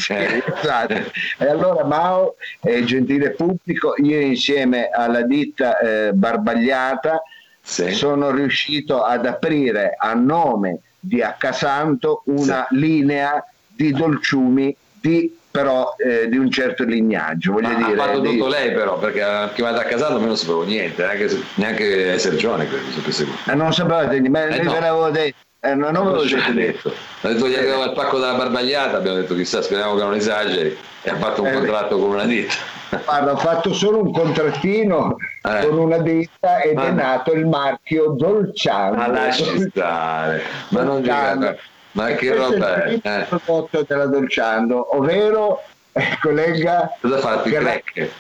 eh. 0.09 0.43
Esatto. 0.61 0.95
e 1.39 1.47
allora 1.47 1.85
Mao, 1.85 2.37
eh, 2.61 2.85
gentile 2.85 3.31
pubblico, 3.31 3.95
io 3.97 4.21
insieme 4.21 4.91
alla 4.91 5.23
ditta 5.23 5.79
eh, 5.79 6.13
Barbagliata 6.13 7.23
sì. 7.63 7.93
sono 7.93 8.31
riuscito 8.31 9.03
ad 9.03 9.25
aprire 9.25 9.95
a 9.97 10.13
nome 10.13 10.81
di 11.01 11.23
Accasanto 11.23 12.23
una 12.27 12.67
sì. 12.69 12.77
linea 12.77 13.43
di 13.67 13.91
dolciumi 13.91 14.77
di 15.01 15.35
però 15.55 15.95
eh, 15.99 16.29
di 16.29 16.37
un 16.37 16.51
certo 16.51 16.83
lignaggio. 16.83 17.53
Voglio 17.53 17.69
Ma 17.69 17.75
dire, 17.87 17.93
ha 17.93 18.07
fatto 18.07 18.19
di... 18.19 18.31
tutto 18.31 18.49
lei 18.49 18.73
però, 18.73 18.99
perché 18.99 19.53
chiamata 19.55 19.83
a 19.83 19.85
casa 19.85 20.09
non 20.09 20.37
sapevo 20.37 20.65
niente, 20.65 21.05
neanche, 21.05 21.43
neanche 21.55 22.19
Sergione 22.19 22.67
credo. 22.67 22.85
Eh, 23.47 23.55
non 23.55 23.73
sapevate, 23.73 24.21
ma 24.29 24.47
eh, 24.47 24.63
no. 24.63 24.73
ve 24.73 24.81
l'avevo 24.81 25.11
detto. 25.11 25.37
Eh, 25.61 25.75
non, 25.77 25.93
me 25.93 26.11
lo 26.11 26.25
detto. 26.25 26.53
detto. 26.53 26.93
Ha 27.21 27.29
detto 27.29 27.47
gli 27.47 27.55
arrivava 27.55 27.85
il 27.85 27.93
pacco 27.93 28.19
della 28.19 28.35
barbagliata, 28.35 28.97
abbiamo 28.97 29.19
detto 29.19 29.37
chissà, 29.37 29.63
speriamo 29.63 29.95
che 29.95 30.03
non 30.03 30.15
esageri, 30.15 30.77
e 31.03 31.11
ha 31.11 31.17
fatto 31.19 31.43
un 31.43 31.47
eh, 31.47 31.53
contratto 31.53 31.99
con 32.01 32.11
una 32.11 32.25
ditta. 32.25 32.55
Guarda, 33.05 33.33
ho 33.33 33.37
fatto 33.37 33.73
solo 33.73 34.03
un 34.03 34.13
contrattino 34.13 35.17
eh. 35.41 35.67
con 35.69 35.79
una 35.79 35.99
ditta 35.99 36.63
ed 36.63 36.75
ma... 36.75 36.87
è 36.87 36.91
nato 36.91 37.33
il 37.33 37.47
marchio 37.47 38.09
Dolciano. 38.09 38.97
Ma 38.97 39.07
lasci 39.07 39.69
stare, 39.71 40.43
ma 40.71 40.83
non 40.83 41.01
giocare 41.01 41.61
ma 41.95 42.13
che 42.13 42.35
roba 42.35 42.85
è? 42.85 42.91
Il 42.93 43.27
prodotto 43.29 43.81
eh. 43.81 43.85
della 43.87 44.07
Dolciando, 44.07 44.97
ovvero, 44.97 45.63
eh, 45.93 46.19
collega... 46.21 46.97
Cosa 47.01 47.19
fate? 47.19 47.49
I 47.49 47.53
crack? 47.53 48.11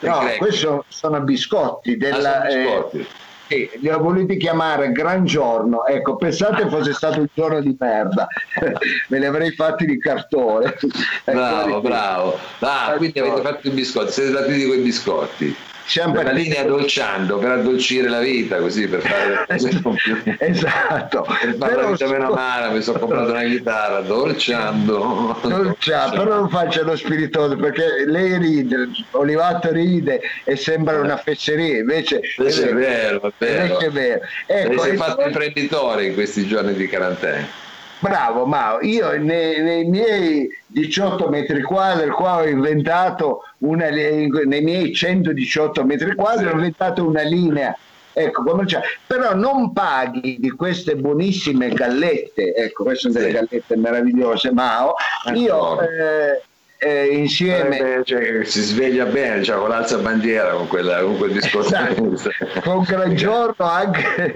No, 0.00 0.20
questi 0.38 0.66
sono, 0.88 1.20
biscotti 1.20 1.96
della... 1.96 2.42
Ah, 2.42 2.50
sono 2.50 2.64
biscotti. 2.64 2.98
Eh, 2.98 3.06
sì, 3.46 3.70
li 3.80 3.90
ho 3.90 3.98
voluti 3.98 4.36
chiamare 4.36 4.92
Gran 4.92 5.24
Giorno. 5.24 5.84
Ecco, 5.86 6.16
pensate 6.16 6.68
fosse 6.68 6.92
stato 6.92 7.20
un 7.20 7.26
giorno 7.32 7.60
di 7.60 7.76
merda, 7.78 8.26
me 9.08 9.18
li 9.18 9.26
avrei 9.26 9.50
fatti 9.52 9.84
di 9.84 9.98
cartone. 9.98 10.76
Bravo, 11.24 11.80
bravo. 11.80 12.38
Ah, 12.60 12.94
quindi 12.96 13.18
avete 13.18 13.42
fatto 13.42 13.68
i 13.68 13.70
biscotti, 13.70 14.12
siete 14.12 14.30
stati 14.30 14.52
di 14.52 14.66
quei 14.66 14.80
biscotti. 14.80 15.56
Siamo 15.86 16.20
la 16.22 16.32
linea 16.32 16.64
dolciando 16.64 17.38
per 17.38 17.50
addolcire 17.50 18.08
la 18.08 18.20
vita 18.20 18.56
così 18.56 18.88
per 18.88 19.00
fare 19.00 19.46
esatto. 20.38 21.22
Per 21.22 21.56
fare 21.58 21.76
la 21.76 21.90
vita 21.90 22.08
meno 22.08 22.30
male 22.30 22.74
mi 22.74 22.82
sono 22.82 22.98
comprato 22.98 23.30
una 23.30 23.44
chitarra 23.44 24.00
dolciando. 24.00 25.38
Dolciando 25.42 26.16
però 26.16 26.36
non 26.36 26.48
faccia 26.48 26.82
lo 26.82 26.96
spiritoso 26.96 27.56
perché 27.56 28.04
lei 28.06 28.38
ride 28.38 28.88
Olivato 29.12 29.70
ride 29.72 30.20
e 30.44 30.56
sembra 30.56 30.98
una 31.00 31.16
fesseria 31.18 31.78
invece, 31.78 32.20
invece 32.38 32.70
è 32.70 32.74
vero 32.74 33.22
è 33.26 33.32
vero, 33.38 33.78
è 33.78 33.90
vero. 33.90 34.20
Ecco, 34.46 34.82
si 34.82 34.88
è 34.90 34.94
fatto 34.94 35.22
imprenditore 35.22 36.06
in 36.06 36.14
questi 36.14 36.46
giorni 36.46 36.74
di 36.74 36.88
quarantena 36.88 37.63
Bravo 38.00 38.44
Mao, 38.44 38.80
io 38.82 39.10
nei, 39.18 39.62
nei, 39.62 39.84
miei 39.84 40.48
18 40.66 41.28
metri 41.28 41.62
quadri, 41.62 42.10
qua 42.10 42.38
ho 42.38 42.46
inventato 42.46 43.42
una, 43.58 43.88
nei 43.88 44.28
miei 44.62 44.92
118 44.94 45.84
metri 45.84 46.14
quadri, 46.14 46.46
ho 46.46 46.52
inventato 46.52 47.06
una 47.06 47.22
linea. 47.22 47.76
Ecco, 48.16 48.44
commerciale, 48.44 48.84
però 49.08 49.34
non 49.34 49.72
paghi 49.72 50.36
di 50.38 50.50
queste 50.50 50.94
buonissime 50.94 51.70
gallette, 51.70 52.54
ecco, 52.54 52.84
queste 52.84 53.10
sono 53.10 53.14
delle 53.14 53.32
gallette 53.32 53.76
meravigliose, 53.76 54.52
Mao, 54.52 54.94
io 55.34 55.80
eh, 55.80 56.42
eh, 56.84 57.06
insieme 57.06 57.78
eh, 57.78 58.04
cioè, 58.04 58.44
si 58.44 58.60
sveglia 58.60 59.06
bene 59.06 59.42
cioè, 59.42 59.56
con 59.56 59.70
l'alza 59.70 59.96
bandiera 59.98 60.50
con, 60.50 60.68
quella, 60.68 61.00
con 61.00 61.16
quel 61.16 61.32
discorso 61.32 61.74
esatto. 61.74 62.60
con 62.62 62.82
gran 62.82 63.14
giorno 63.14 63.66
anche 63.66 64.34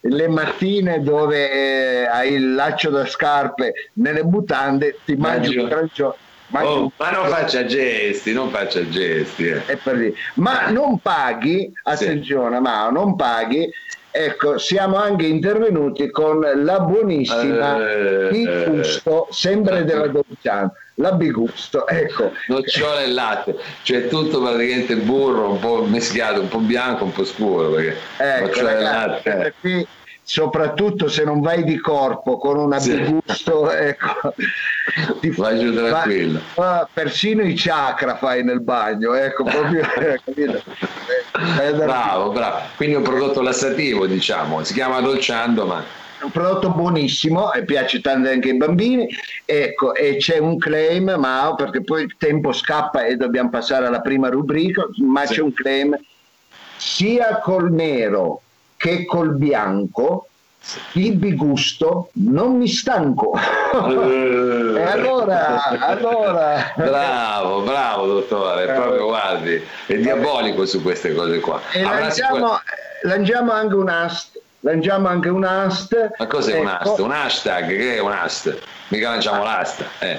le 0.00 0.28
mattine 0.28 1.02
dove 1.02 1.50
eh, 1.50 2.06
hai 2.06 2.32
il 2.32 2.54
laccio 2.54 2.88
da 2.88 3.06
scarpe 3.06 3.72
nelle 3.94 4.24
mutande 4.24 4.98
ti 5.04 5.14
mangi 5.16 5.56
un 5.56 5.68
gran 5.68 5.88
giorno 5.92 6.16
Oh, 6.52 6.90
ma 6.96 7.10
non 7.12 7.28
faccia 7.28 7.64
gesti, 7.64 8.32
non 8.32 8.50
faccia 8.50 8.88
gesti. 8.88 9.46
Eh. 9.46 10.14
Ma 10.34 10.68
non 10.70 10.98
paghi, 10.98 11.72
attenzione, 11.84 12.56
sì. 12.56 12.62
ma 12.62 12.90
non 12.90 13.14
paghi 13.14 13.70
Ecco, 14.12 14.58
siamo 14.58 14.96
anche 14.96 15.26
intervenuti 15.26 16.10
con 16.10 16.40
la 16.40 16.80
buonissima 16.80 17.88
eh, 17.88 18.28
Bigusto, 18.30 19.28
sempre 19.30 19.84
della 19.84 20.08
Dolciano, 20.08 20.72
la 21.00 21.12
Bigusto, 21.12 21.86
ecco. 21.86 22.30
Nocciole 22.48 23.04
e 23.04 23.08
latte, 23.08 23.56
cioè 23.82 24.08
tutto 24.08 24.40
praticamente 24.40 24.96
burro, 24.96 25.50
un 25.50 25.58
po' 25.58 25.84
mischiato, 25.84 26.40
un 26.40 26.48
po' 26.48 26.58
bianco, 26.58 27.04
un 27.04 27.12
po' 27.12 27.24
scuro, 27.24 27.70
perché 27.70 27.96
ecco, 28.18 28.46
nocciole 28.46 28.76
e 28.76 28.80
latte. 28.80 29.54
Qui 29.60 29.86
soprattutto 30.22 31.08
se 31.08 31.24
non 31.24 31.40
vai 31.40 31.64
di 31.64 31.80
corpo 31.80 32.38
con 32.38 32.56
un 32.56 32.72
abigusto, 32.72 33.68
sì. 33.68 33.76
ecco, 33.76 34.34
ti 35.20 35.30
vai 35.30 35.58
giù 35.58 35.74
tranquillo. 35.74 36.40
Fa, 36.52 36.88
persino 36.92 37.42
i 37.42 37.54
chakra 37.56 38.16
fai 38.16 38.44
nel 38.44 38.60
bagno, 38.60 39.14
ecco, 39.14 39.44
proprio, 39.44 39.82
eh, 41.60 41.72
bravo, 41.72 42.30
bravo. 42.30 42.58
Quindi 42.76 42.94
è 42.94 42.98
un 42.98 43.04
prodotto 43.04 43.40
lassativo, 43.40 44.06
diciamo, 44.06 44.62
si 44.62 44.74
chiama 44.74 45.00
dolciando, 45.00 45.66
ma 45.66 45.82
un 46.22 46.30
prodotto 46.30 46.70
buonissimo 46.70 47.52
e 47.52 47.64
piace 47.64 48.00
tanto 48.00 48.28
anche 48.28 48.50
ai 48.50 48.56
bambini. 48.56 49.08
Ecco 49.44 49.94
e 49.94 50.16
c'è 50.16 50.38
un 50.38 50.58
claim 50.58 51.14
ma 51.18 51.54
perché 51.56 51.82
poi 51.82 52.02
il 52.02 52.16
tempo 52.18 52.52
scappa 52.52 53.04
e 53.04 53.16
dobbiamo 53.16 53.50
passare 53.50 53.86
alla 53.86 54.00
prima 54.00 54.28
rubrica 54.28 54.86
ma 54.98 55.26
sì. 55.26 55.34
c'è 55.34 55.40
un 55.40 55.52
claim. 55.52 55.98
Sia 56.76 57.40
col 57.40 57.72
nero 57.72 58.42
che 58.76 59.04
col 59.04 59.34
bianco 59.34 60.26
il 60.92 61.16
bigusto 61.16 62.10
non 62.14 62.56
mi 62.56 62.68
stanco. 62.68 63.32
Uh, 63.72 64.76
e 64.76 64.82
allora, 64.82 65.64
allora. 65.78 66.72
Bravo 66.76 67.60
bravo 67.62 68.06
dottore. 68.06 68.66
Proprio 68.66 69.06
guardi 69.06 69.62
è 69.86 69.94
diabolico 69.96 70.66
su 70.66 70.82
queste 70.82 71.14
cose 71.14 71.40
qua. 71.40 71.60
E 71.72 71.82
lanciamo, 71.82 72.60
lanciamo 73.02 73.52
anche 73.52 73.74
un 73.74 73.88
ast 73.88 74.40
lanciamo 74.60 75.08
anche 75.08 75.28
un 75.28 75.44
ast 75.44 76.10
ma 76.18 76.26
cos'è 76.26 76.54
ecco. 76.54 76.60
un 76.60 76.68
ast? 76.68 76.98
un 76.98 77.12
hashtag 77.12 77.66
che 77.68 77.96
è 77.96 78.00
un 78.00 78.12
ast? 78.12 78.58
mica 78.88 79.10
lanciamo 79.10 79.42
l'asta 79.42 79.84
eh. 80.00 80.18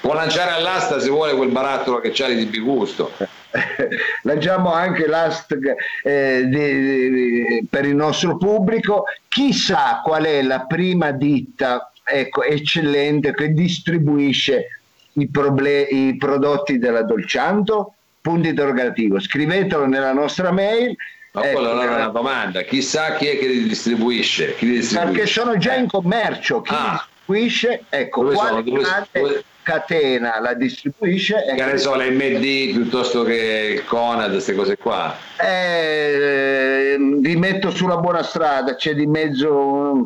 può 0.00 0.14
lanciare 0.14 0.52
all'asta 0.52 1.00
se 1.00 1.08
vuole 1.08 1.34
quel 1.34 1.50
barattolo 1.50 2.00
che 2.00 2.10
c'ha 2.12 2.28
di 2.28 2.46
bigusto 2.46 3.12
lanciamo 4.22 4.72
anche 4.72 5.06
l'ast 5.06 5.56
eh, 6.04 6.42
di, 6.46 7.10
di, 7.10 7.66
per 7.68 7.84
il 7.84 7.94
nostro 7.94 8.36
pubblico. 8.36 9.04
Chissà 9.28 10.00
qual 10.02 10.24
è 10.24 10.42
la 10.42 10.66
prima 10.66 11.10
ditta 11.10 11.92
ecco, 12.04 12.42
eccellente 12.42 13.32
che 13.34 13.52
distribuisce 13.52 14.80
i, 15.14 15.28
proble- 15.28 15.82
i 15.82 16.16
prodotti 16.16 16.78
della 16.78 17.02
Dolcianto? 17.02 17.94
Punto 18.20 18.48
interrogativo. 18.48 19.18
Scrivetelo 19.18 19.86
nella 19.86 20.12
nostra 20.12 20.50
mail. 20.50 20.94
Ma 21.32 21.44
ecco, 21.44 21.58
allora 21.58 21.82
è 21.82 21.94
una 21.94 22.08
domanda, 22.08 22.62
chissà 22.62 23.14
chi 23.14 23.26
è 23.26 23.38
che 23.38 23.46
li 23.46 23.62
distribuisce? 23.62 24.56
Chi 24.56 24.66
li 24.66 24.72
distribuisce? 24.78 25.12
Perché 25.12 25.26
sono 25.26 25.56
già 25.58 25.74
in 25.74 25.86
commercio, 25.86 26.60
chi 26.60 26.74
ah. 26.74 27.06
distribuisce, 27.24 27.84
ecco, 27.88 28.22
dove 28.22 28.34
quale 28.34 28.50
sono, 28.50 28.62
dove, 28.62 28.82
dove, 29.12 29.44
catena 29.62 30.40
la 30.40 30.54
distribuisce. 30.54 31.44
Che 31.54 31.64
ne 31.64 31.78
so, 31.78 31.94
l'MD 31.94 32.72
piuttosto 32.72 33.22
che 33.22 33.76
il 33.76 33.84
Conad, 33.84 34.32
queste 34.32 34.54
cose 34.54 34.76
qua. 34.76 35.16
Eh, 35.36 36.96
vi 36.98 37.36
metto 37.36 37.70
sulla 37.70 37.98
buona 37.98 38.24
strada, 38.24 38.74
c'è 38.74 38.94
di 38.94 39.06
mezzo 39.06 40.02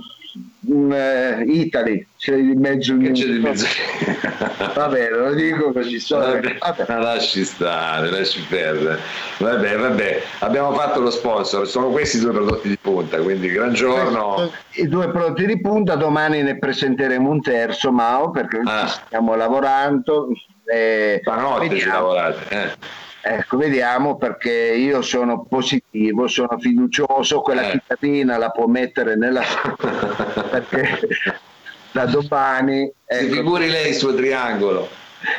un 0.66 0.90
uh, 0.90 1.48
Italy 1.48 2.06
c'è 2.16 2.36
di 2.36 2.54
mezzo 2.54 2.96
che 2.96 3.12
c'è 3.12 3.26
di 3.26 3.38
mezzo 3.38 3.66
vabbè 4.74 5.10
lo 5.10 5.34
dico 5.34 5.72
così 5.72 6.02
vabbè, 6.08 6.58
vabbè. 6.58 6.98
lasci 7.00 7.44
stare 7.44 8.10
lasci 8.10 8.40
perdere. 8.48 8.98
Vabbè 9.38 9.76
vabbè 9.76 10.22
abbiamo 10.40 10.72
fatto 10.74 11.00
lo 11.00 11.10
sponsor 11.10 11.68
sono 11.68 11.90
questi 11.90 12.18
due 12.18 12.32
prodotti 12.32 12.68
di 12.68 12.78
punta 12.80 13.18
quindi 13.18 13.50
gran 13.50 13.72
giorno. 13.72 14.50
I 14.72 14.88
due 14.88 15.10
prodotti 15.10 15.46
di 15.46 15.60
punta 15.60 15.96
domani 15.96 16.42
ne 16.42 16.58
presenteremo 16.58 17.28
un 17.28 17.40
terzo 17.40 17.92
Mao 17.92 18.30
perché 18.30 18.60
ah. 18.64 18.86
stiamo 18.86 19.34
lavorando 19.34 20.28
eh, 20.72 21.20
stanotte 21.22 21.78
ci 21.78 21.86
lavorate 21.86 22.44
eh 22.48 23.02
Ecco, 23.26 23.56
vediamo 23.56 24.16
perché 24.16 24.52
io 24.52 25.00
sono 25.00 25.44
positivo, 25.44 26.26
sono 26.26 26.58
fiducioso, 26.58 27.40
quella 27.40 27.62
eh. 27.62 27.70
chitarrina 27.70 28.36
la 28.36 28.50
può 28.50 28.66
mettere 28.66 29.16
nella 29.16 29.40
perché 30.50 31.08
da 31.90 32.04
domani... 32.04 32.92
Ecco, 33.06 33.24
si 33.24 33.30
figuri 33.30 33.70
lei 33.70 33.88
il 33.88 33.94
suo 33.94 34.14
triangolo. 34.14 34.86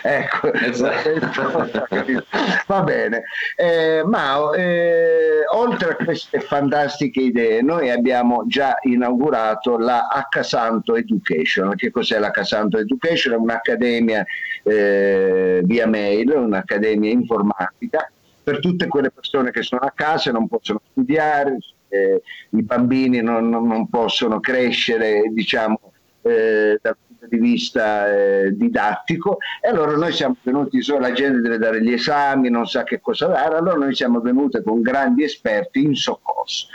Ecco, 0.02 0.54
esatto. 0.54 1.88
va 2.68 2.82
bene. 2.82 3.24
Eh, 3.56 4.04
Mao, 4.06 4.54
eh, 4.54 5.44
oltre 5.54 5.92
a 5.92 5.96
queste 5.96 6.40
fantastiche 6.40 7.22
idee, 7.22 7.62
noi 7.62 7.90
abbiamo 7.90 8.46
già 8.48 8.78
inaugurato 8.82 9.78
la 9.78 10.08
H 10.08 10.92
Education. 10.96 11.76
Che 11.76 11.92
cos'è 11.92 12.20
la 12.20 12.32
H 12.32 12.78
Education? 12.78 13.34
È 13.34 13.38
un'accademia 13.38 14.26
eh, 14.64 15.62
via 15.64 15.88
mail, 15.88 16.30
un'accademia 16.32 17.12
informatica 17.12 18.10
per 18.46 18.60
tutte 18.60 18.88
quelle 18.88 19.10
persone 19.10 19.50
che 19.50 19.64
sono 19.64 19.82
a 19.82 19.92
casa 19.94 20.30
e 20.30 20.34
non 20.34 20.48
possono 20.48 20.80
studiare, 20.92 21.58
eh, 21.88 22.22
i 22.50 22.62
bambini 22.62 23.20
non, 23.22 23.50
non 23.50 23.90
possono 23.90 24.40
crescere, 24.40 25.24
diciamo, 25.32 25.80
eh, 26.22 26.78
dal 26.80 26.96
di 27.30 27.38
vista 27.38 28.12
eh, 28.12 28.56
didattico 28.56 29.38
e 29.62 29.70
allora 29.70 29.96
noi 29.96 30.12
siamo 30.12 30.36
venuti, 30.42 30.82
so, 30.82 31.00
la 31.00 31.12
gente 31.12 31.42
deve 31.42 31.58
dare 31.58 31.82
gli 31.82 31.92
esami, 31.92 32.50
non 32.50 32.68
sa 32.68 32.84
che 32.84 33.00
cosa 33.02 33.28
dare, 33.28 33.58
allora 33.58 33.78
noi 33.78 33.96
siamo 33.96 34.20
venuti 34.20 34.62
con 34.62 34.82
grandi 34.82 35.24
esperti 35.24 35.82
in 35.82 35.96
soccorso. 35.96 36.68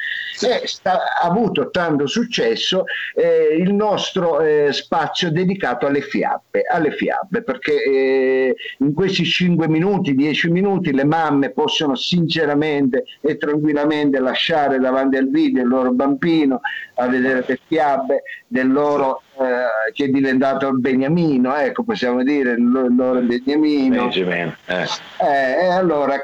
E 0.42 0.66
sta, 0.66 1.21
ha 1.21 1.28
avuto 1.28 1.71
tanto 1.71 2.07
successo 2.07 2.85
eh, 3.14 3.57
il 3.59 3.75
nostro 3.75 4.40
eh, 4.40 4.73
spazio 4.73 5.30
dedicato 5.30 5.87
alle 5.87 6.00
fiabe, 6.00 6.62
alle 6.66 6.92
fiabe 6.92 7.42
perché 7.42 7.85
eh, 7.85 8.57
in 8.78 8.95
questi 8.95 9.25
5 9.25 9.69
minuti, 9.69 10.14
10 10.14 10.50
minuti 10.50 10.95
le 10.95 11.04
mamme 11.04 11.50
possono 11.50 11.95
sinceramente 11.95 13.04
e 13.21 13.37
tranquillamente 13.37 14.19
lasciare 14.19 14.78
davanti 14.78 15.16
al 15.16 15.28
video 15.28 15.62
il 15.62 15.69
loro 15.69 15.92
bambino 15.92 16.61
a 16.95 17.07
vedere 17.07 17.45
le 17.47 17.59
fiabe 17.66 18.23
del 18.47 18.71
loro 18.73 19.23
eh, 19.39 19.93
che 19.93 20.05
è 20.05 20.09
diventato 20.09 20.73
beniamino, 20.73 21.55
ecco 21.57 21.83
possiamo 21.83 22.23
dire 22.23 22.53
il 22.53 22.69
loro 22.69 23.21
beniamino. 23.21 24.05
Benjamin, 24.05 24.55
eh. 24.67 24.87
Eh, 25.19 25.65
e 25.65 25.67
allora 25.69 26.23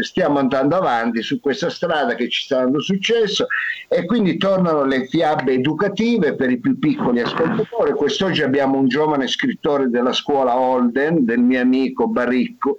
stiamo 0.00 0.38
andando 0.38 0.76
avanti 0.76 1.22
su 1.22 1.40
questa 1.40 1.70
strada 1.70 2.14
che 2.14 2.28
ci 2.28 2.42
sta 2.42 2.58
dando 2.58 2.80
successo 2.80 3.46
e 3.88 4.04
quindi 4.04 4.36
tornano 4.36 4.84
le 4.84 5.06
fiabe 5.06 5.52
educative 5.52 6.34
per 6.34 6.50
i 6.50 6.58
più 6.58 6.78
piccoli 6.78 7.20
ascoltatori. 7.20 7.92
Quest'oggi 7.92 8.42
abbiamo 8.42 8.78
un 8.78 8.88
giovane 8.88 9.26
scrittore 9.28 9.88
della 9.88 10.12
scuola 10.12 10.58
Holden, 10.58 11.24
del 11.24 11.40
mio 11.40 11.60
amico 11.60 12.06
Baricco, 12.06 12.76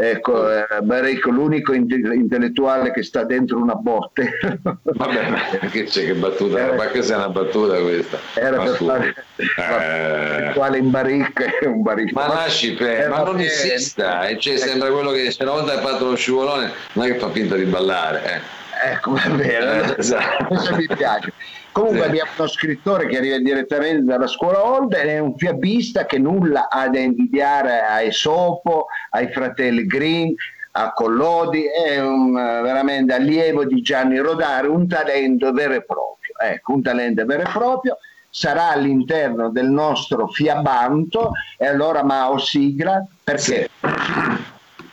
ecco, 0.00 0.50
eh, 0.50 0.66
Baricco 0.82 1.30
l'unico 1.30 1.72
intellettuale 1.72 2.90
che 2.92 3.02
sta 3.02 3.24
dentro 3.24 3.58
una 3.58 3.74
botte. 3.74 4.38
Vabbè, 4.82 5.68
che 5.70 5.84
c'è 5.84 6.06
che 6.06 6.14
battuta, 6.14 6.58
era, 6.58 6.74
ma 6.74 6.86
che 6.86 7.02
sia 7.02 7.16
una 7.16 7.28
battuta 7.28 7.80
questa? 7.80 8.18
Era 8.34 8.56
ma 8.56 8.64
per 8.64 8.74
fare 8.74 10.48
eh... 10.48 10.52
quale 10.54 10.78
in 10.78 10.90
baricco 10.90 11.42
è 11.42 11.66
un 11.66 11.82
baricco. 11.82 12.18
Ma 12.18 12.28
lasci 12.28 12.72
per, 12.74 13.08
ma 13.08 13.22
non 13.22 13.40
insista, 13.40 14.26
eh, 14.26 14.38
cioè, 14.38 14.56
sembra 14.56 14.90
quello 14.90 15.10
che 15.10 15.30
se 15.30 15.42
una 15.42 15.52
volta 15.52 15.72
hai 15.72 15.80
fatto 15.80 16.10
lo 16.10 16.16
scivolone 16.16 16.72
non 16.94 17.06
è 17.06 17.12
che 17.12 17.18
fa 17.18 17.30
finta 17.30 17.56
di 17.56 17.64
ballare. 17.64 18.22
Eh. 18.24 18.58
Ecco, 18.92 19.12
va 19.12 19.28
bene, 19.28 19.96
esatto. 19.98 20.44
questo 20.46 20.74
mi 20.74 20.86
piace. 20.86 21.32
Comunque 21.72 22.04
abbiamo 22.04 22.30
uno 22.36 22.48
scrittore 22.48 23.06
che 23.06 23.18
arriva 23.18 23.38
direttamente 23.38 24.02
dalla 24.02 24.26
scuola 24.26 24.64
Holden, 24.64 25.06
è 25.06 25.18
un 25.18 25.36
fiabista 25.36 26.04
che 26.04 26.18
nulla 26.18 26.68
ha 26.68 26.88
da 26.88 26.98
invidiare 26.98 27.80
a 27.80 28.02
Esopo, 28.02 28.86
ai 29.10 29.30
fratelli 29.30 29.86
Green, 29.86 30.34
a 30.72 30.92
Collodi, 30.92 31.64
è 31.64 32.00
un, 32.00 32.32
veramente 32.32 33.14
allievo 33.14 33.64
di 33.64 33.80
Gianni 33.82 34.18
Rodari, 34.18 34.66
un 34.68 34.86
talento 34.88 35.52
vero 35.52 35.74
e 35.74 35.82
proprio. 35.82 36.34
Ecco, 36.40 36.72
un 36.72 36.82
talento 36.82 37.24
vero 37.24 37.42
e 37.42 37.50
proprio 37.52 37.98
sarà 38.30 38.70
all'interno 38.70 39.50
del 39.50 39.68
nostro 39.68 40.28
fiabanto 40.28 41.32
e 41.58 41.66
allora 41.66 42.04
Mao 42.04 42.38
sigla 42.38 43.04
perché 43.24 43.68
sì. 43.80 43.90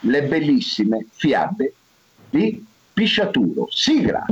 le 0.00 0.22
bellissime 0.24 1.06
fiabe 1.10 1.72
di 2.28 2.66
Pisciaturo. 2.92 3.68
Sigla. 3.70 4.26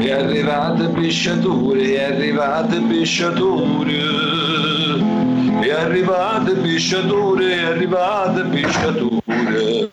È 0.00 0.10
arrivate 0.12 0.88
pisciature, 0.88 1.94
è 1.94 2.14
arrivate 2.14 2.80
pisciature. 2.80 3.98
È 5.60 5.70
arrivate 5.70 6.54
pisciature, 6.54 7.54
è 7.54 7.64
arrivate 7.64 8.44
pisciature. 8.44 9.88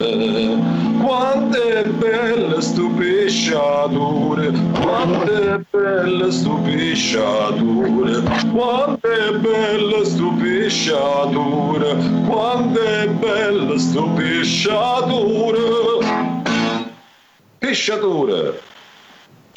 Quante 1.03 1.83
belle 1.97 2.61
stupisciature, 2.61 4.53
quante 4.79 5.65
belle 5.71 6.31
stupisciature, 6.31 8.23
quante 8.53 9.39
belle 9.41 10.05
stupisciature, 10.05 11.97
quante 12.25 13.07
belle 13.19 13.77
stupisciature. 13.77 15.59
Pesciatore. 17.57 18.75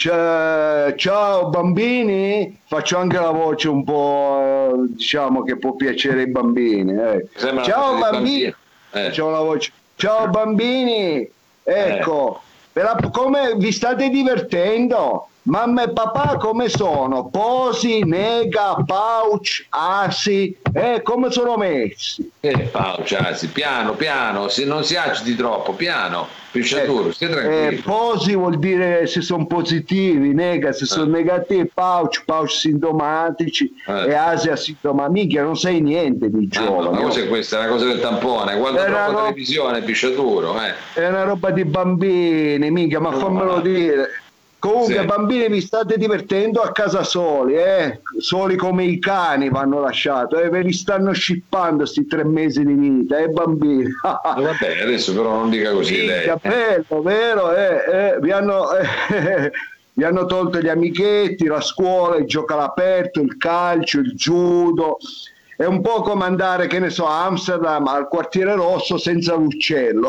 Ciao, 0.00 0.94
ciao 0.94 1.50
bambini, 1.50 2.58
faccio 2.66 2.96
anche 2.96 3.18
la 3.18 3.32
voce 3.32 3.68
un 3.68 3.84
po' 3.84 4.72
diciamo 4.88 5.42
che 5.42 5.58
può 5.58 5.74
piacere 5.74 6.20
ai 6.22 6.28
bambini. 6.28 6.92
Eh. 6.92 7.28
Ciao 7.36 7.98
bambini, 7.98 8.54
eh. 8.92 9.10
voce. 9.10 9.70
ciao 9.96 10.28
bambini, 10.30 11.30
ecco, 11.62 12.40
eh. 12.72 13.10
come 13.10 13.56
vi 13.56 13.70
state 13.72 14.08
divertendo? 14.08 15.28
Mamma 15.42 15.85
e 15.85 15.90
papà 15.90 16.37
come 16.37 16.68
sono? 16.68 17.29
Posi, 17.29 18.05
nega, 18.05 18.76
pouch, 18.85 19.64
asi, 19.70 20.55
eh, 20.74 21.00
come 21.03 21.31
sono 21.31 21.57
messi? 21.57 22.31
Eh, 22.40 22.68
pouch, 22.70 23.16
asi, 23.18 23.48
piano, 23.48 23.94
piano, 23.94 24.48
se 24.48 24.66
non 24.66 24.85
si 24.85 24.96
agiti 24.96 25.35
troppo, 25.35 25.72
piano, 25.72 26.26
pisciaturo, 26.50 27.09
eh, 27.09 27.12
stia 27.12 27.31
tranquillo. 27.31 27.70
Eh, 27.70 27.76
posi 27.76 28.35
vuol 28.35 28.59
dire 28.59 29.07
se 29.07 29.22
sono 29.22 29.46
positivi, 29.46 30.35
nega 30.35 30.72
se 30.72 30.85
sono 30.85 31.07
eh. 31.07 31.18
negativi, 31.18 31.70
pouch, 31.72 32.22
pouch 32.26 32.50
sintomatici 32.50 33.72
eh. 33.87 34.11
e 34.11 34.14
asi 34.14 34.50
asintomatici, 34.50 35.24
mica 35.24 35.42
non 35.42 35.57
sai 35.57 35.81
niente 35.81 36.29
di 36.29 36.48
giovane. 36.48 36.88
Ah, 36.88 37.00
ma 37.00 37.00
cosa 37.00 37.20
è 37.20 37.29
questa? 37.29 37.57
È 37.57 37.61
una 37.61 37.70
cosa 37.70 37.87
del 37.87 38.00
tampone, 38.00 38.57
guarda 38.57 38.85
troppo 38.85 39.07
roba... 39.07 39.22
televisione, 39.22 39.81
pisciaturo, 39.81 40.61
eh. 40.61 40.74
È 40.92 41.09
una 41.09 41.22
roba 41.22 41.50
di 41.50 41.64
bambini, 41.64 42.70
mica, 42.70 43.00
ma 43.00 43.09
no, 43.09 43.18
fammelo 43.18 43.55
ma... 43.55 43.61
dire 43.62 44.19
Comunque, 44.60 44.98
sì. 44.98 45.04
bambini, 45.06 45.48
vi 45.48 45.60
state 45.62 45.96
divertendo 45.96 46.60
a 46.60 46.70
casa 46.70 47.02
soli, 47.02 47.54
eh? 47.54 48.00
soli 48.18 48.56
come 48.56 48.84
i 48.84 48.98
cani 48.98 49.48
vanno 49.48 49.80
lasciati, 49.80 50.34
eh? 50.34 50.50
ve 50.50 50.60
li 50.60 50.72
stanno 50.72 51.12
scippando 51.12 51.78
questi 51.78 52.06
tre 52.06 52.24
mesi 52.24 52.62
di 52.64 52.74
vita, 52.74 53.18
eh, 53.18 53.28
bambini. 53.28 53.88
Eh, 54.30 54.42
vabbè, 54.42 54.82
adesso 54.82 55.14
però 55.14 55.30
non 55.30 55.50
dica 55.50 55.72
così 55.72 55.94
sì, 55.94 56.06
lei. 56.06 56.32
bello, 56.42 57.02
vero? 57.02 57.54
Eh, 57.54 57.84
eh, 57.90 58.18
vi, 58.20 58.30
hanno, 58.30 58.66
vi 59.94 60.04
hanno 60.04 60.26
tolto 60.26 60.60
gli 60.60 60.68
amichetti, 60.68 61.46
la 61.46 61.60
scuola, 61.60 62.16
il 62.16 62.26
gioco 62.26 62.52
all'aperto, 62.52 63.20
il 63.20 63.36
calcio, 63.38 64.00
il 64.00 64.14
judo 64.14 64.98
è 65.60 65.66
un 65.66 65.82
po' 65.82 66.00
come 66.00 66.24
andare, 66.24 66.68
che 66.68 66.78
ne 66.78 66.88
so, 66.88 67.06
a 67.06 67.26
Amsterdam 67.26 67.86
al 67.86 68.08
quartiere 68.08 68.54
rosso 68.54 68.96
senza 68.96 69.34
l'uccello. 69.34 70.08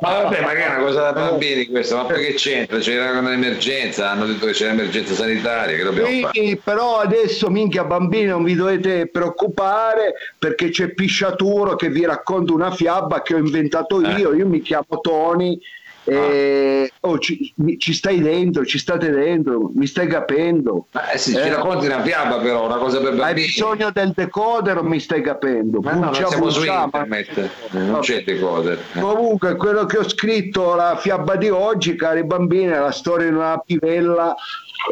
Ma 0.00 0.22
vabbè, 0.22 0.42
ma 0.42 0.50
che 0.50 0.64
è 0.64 0.68
una 0.68 0.84
cosa 0.84 1.10
da 1.10 1.12
bambini 1.12 1.66
questa, 1.66 1.96
ma 1.96 2.04
poi 2.04 2.24
che 2.24 2.34
c'entra? 2.34 2.78
C'era 2.78 3.18
un'emergenza, 3.18 4.12
hanno 4.12 4.26
detto 4.26 4.46
che 4.46 4.52
c'è 4.52 4.66
un'emergenza 4.66 5.14
sanitaria, 5.14 5.76
che 5.76 5.82
dobbiamo 5.82 6.06
sì, 6.06 6.20
fare? 6.20 6.60
però 6.62 6.98
adesso 7.00 7.50
minchia 7.50 7.82
bambini 7.82 8.26
non 8.26 8.44
vi 8.44 8.54
dovete 8.54 9.08
preoccupare 9.08 10.14
perché 10.38 10.70
c'è 10.70 10.90
Pisciaturo 10.90 11.74
che 11.74 11.88
vi 11.88 12.04
racconta 12.04 12.52
una 12.52 12.70
fiaba 12.70 13.22
che 13.22 13.34
ho 13.34 13.38
inventato 13.38 14.00
eh. 14.02 14.20
io, 14.20 14.32
io 14.32 14.46
mi 14.46 14.60
chiamo 14.60 15.00
Tony 15.00 15.58
e, 16.04 16.90
ah. 16.92 17.08
oh, 17.08 17.18
ci, 17.18 17.54
ci, 17.78 17.92
stai 17.92 18.20
dentro, 18.20 18.64
ci 18.64 18.78
state 18.78 19.10
dentro, 19.10 19.70
mi 19.74 19.86
stai 19.86 20.08
capendo. 20.08 20.86
Eh 21.12 21.18
sì, 21.18 21.34
eh, 21.34 21.42
ci 21.42 21.48
racconti 21.48 21.86
una 21.86 22.02
fiaba 22.02 22.38
però, 22.38 22.66
una 22.66 22.78
cosa 22.78 22.98
per 22.98 23.14
bambini. 23.14 23.28
Hai 23.28 23.34
bisogno 23.34 23.90
del 23.92 24.12
decoder 24.14 24.78
o 24.78 24.82
mi 24.82 24.98
stai 24.98 25.22
capendo? 25.22 25.80
Ma 25.80 25.92
no, 25.92 26.04
non 26.06 26.14
siamo 26.14 26.50
su 26.50 26.64
internet, 26.64 27.38
eh, 27.38 27.50
non 27.70 27.90
no. 27.90 27.98
c'è 28.00 28.24
decoder. 28.24 28.78
Eh. 28.94 29.00
Comunque 29.00 29.56
quello 29.56 29.86
che 29.86 29.98
ho 29.98 30.08
scritto, 30.08 30.74
la 30.74 30.96
fiaba 30.96 31.36
di 31.36 31.50
oggi, 31.50 31.94
cari 31.94 32.24
bambini, 32.24 32.72
è 32.72 32.78
la 32.78 32.90
storia 32.90 33.28
di 33.28 33.34
una 33.34 33.58
pivella 33.58 34.34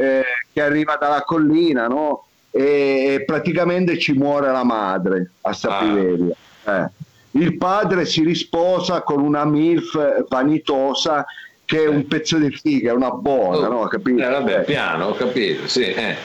eh, 0.00 0.22
che 0.52 0.62
arriva 0.62 0.96
dalla 0.96 1.22
collina, 1.22 1.88
no? 1.88 2.26
E 2.52 3.22
praticamente 3.26 3.98
ci 3.98 4.12
muore 4.12 4.50
la 4.50 4.64
madre 4.64 5.32
a 5.42 5.52
Sapivella. 5.52 6.34
Ah. 6.64 6.84
Eh 6.84 7.08
il 7.32 7.56
padre 7.56 8.06
si 8.06 8.24
risposa 8.24 9.02
con 9.02 9.20
una 9.20 9.44
MILF 9.44 10.26
vanitosa 10.28 11.24
che 11.64 11.84
è 11.84 11.86
un 11.86 12.06
pezzo 12.08 12.36
di 12.38 12.50
figa, 12.50 12.92
una 12.92 13.10
buona, 13.10 13.68
oh, 13.68 13.72
no? 13.72 13.86
Capito? 13.86 14.20
Eh, 14.20 14.28
vabbè, 14.28 14.64
piano, 14.64 15.06
ho 15.06 15.14
capito, 15.14 15.68
sì. 15.68 15.84
Eh. 15.84 16.16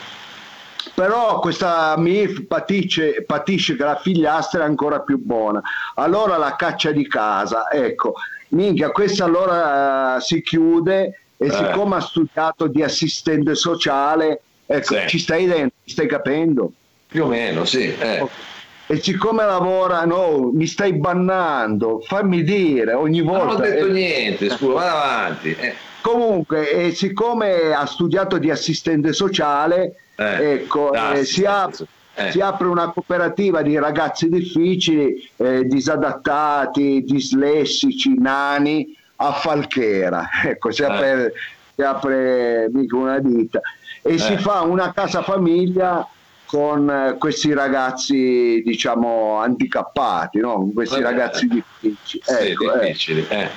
Però 0.96 1.40
questa 1.40 1.94
MILF 1.98 2.46
patisce, 2.48 3.24
patisce 3.24 3.76
che 3.76 3.84
la 3.84 3.98
figliastra 3.98 4.64
è 4.64 4.66
ancora 4.66 5.02
più 5.02 5.20
buona. 5.24 5.62
Allora 5.96 6.38
la 6.38 6.56
caccia 6.56 6.92
di 6.92 7.08
casa, 7.08 7.70
ecco, 7.70 8.16
minchia, 8.50 8.90
questa 8.90 9.26
allora 9.26 10.16
uh, 10.16 10.20
si 10.20 10.42
chiude 10.42 11.20
e 11.38 11.46
eh. 11.46 11.52
siccome 11.52 11.98
ha 11.98 12.02
studiato 12.02 12.66
di 12.66 12.82
assistente 12.82 13.54
sociale, 13.54 14.42
ecco, 14.66 14.96
sì. 14.96 15.08
ci 15.08 15.20
stai 15.20 15.46
dentro, 15.46 15.78
ci 15.84 15.92
stai 15.92 16.08
capendo? 16.08 16.72
Più 17.08 17.26
o 17.26 17.28
meno, 17.28 17.66
sì. 17.66 17.94
Eh. 17.96 18.22
Okay 18.22 18.54
e 18.88 19.02
siccome 19.02 19.46
lavora, 19.46 20.06
no, 20.06 20.52
mi 20.54 20.68
stai 20.68 20.94
bannando, 20.94 22.02
fammi 22.06 22.44
dire 22.44 22.94
ogni 22.94 23.22
volta. 23.22 23.46
Non 23.46 23.56
ho 23.56 23.60
detto 23.60 23.86
eh, 23.88 23.92
niente, 23.92 24.50
scusa, 24.50 24.74
vado 24.74 24.98
avanti. 24.98 25.56
Eh. 25.56 25.74
Comunque, 26.02 26.70
eh, 26.70 26.92
siccome 26.92 27.74
ha 27.74 27.86
studiato 27.88 28.38
di 28.38 28.52
assistente 28.52 29.12
sociale, 29.12 29.96
eh, 30.16 30.52
ecco, 30.52 30.94
eh, 30.94 31.26
si, 31.26 31.46
ap- 31.46 31.84
eh. 32.14 32.30
si, 32.30 32.40
apre 32.42 32.68
una 32.68 32.92
cooperativa 32.92 33.64
di 33.64 33.78
ragazzi 33.80 34.30
difficili, 34.30 35.28
disadattati, 35.64 37.04
dislessici, 37.04 38.14
nani 38.20 38.96
a 39.16 39.32
Falchera. 39.34 40.30
Ecco, 40.46 40.72
si 40.72 40.84
apre, 40.84 41.34
si 41.74 41.82
apre 41.82 42.70
mica 42.72 42.96
una 42.96 43.20
ditta 43.20 43.62
e 44.04 44.20
si 44.20 44.38
fa 44.38 44.62
una 44.62 44.94
casa 44.94 45.24
famiglia 45.24 46.08
con 46.46 46.90
eh, 46.90 47.18
questi 47.18 47.54
ragazzi 47.54 48.62
diciamo 48.64 49.40
handicappati, 49.40 50.40
no? 50.40 50.70
questi 50.74 51.02
Vabbè, 51.02 51.16
ragazzi 51.16 51.48
difficili. 51.48 52.22
Sì, 52.24 52.50
ecco, 52.52 52.74
eh. 52.74 52.80
difficili 52.80 53.26
eh. 53.30 53.50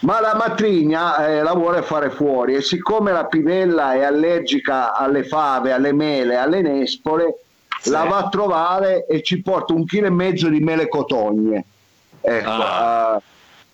Ma 0.00 0.20
la 0.20 0.36
matrigna 0.36 1.26
eh, 1.26 1.42
la 1.42 1.54
vuole 1.54 1.82
fare 1.82 2.10
fuori 2.10 2.54
e 2.54 2.62
siccome 2.62 3.10
la 3.10 3.26
pivella 3.26 3.94
è 3.94 4.04
allergica 4.04 4.94
alle 4.94 5.24
fave, 5.24 5.72
alle 5.72 5.92
mele, 5.92 6.36
alle 6.36 6.62
nespole, 6.62 7.40
sì. 7.80 7.90
la 7.90 8.04
va 8.04 8.18
a 8.18 8.28
trovare 8.28 9.06
e 9.06 9.22
ci 9.22 9.42
porta 9.42 9.72
un 9.72 9.84
chilo 9.84 10.06
e 10.06 10.10
mezzo 10.10 10.48
di 10.48 10.60
mele 10.60 10.88
cotogne. 10.88 11.64
Ecco, 12.20 12.50
ah. 12.50 13.20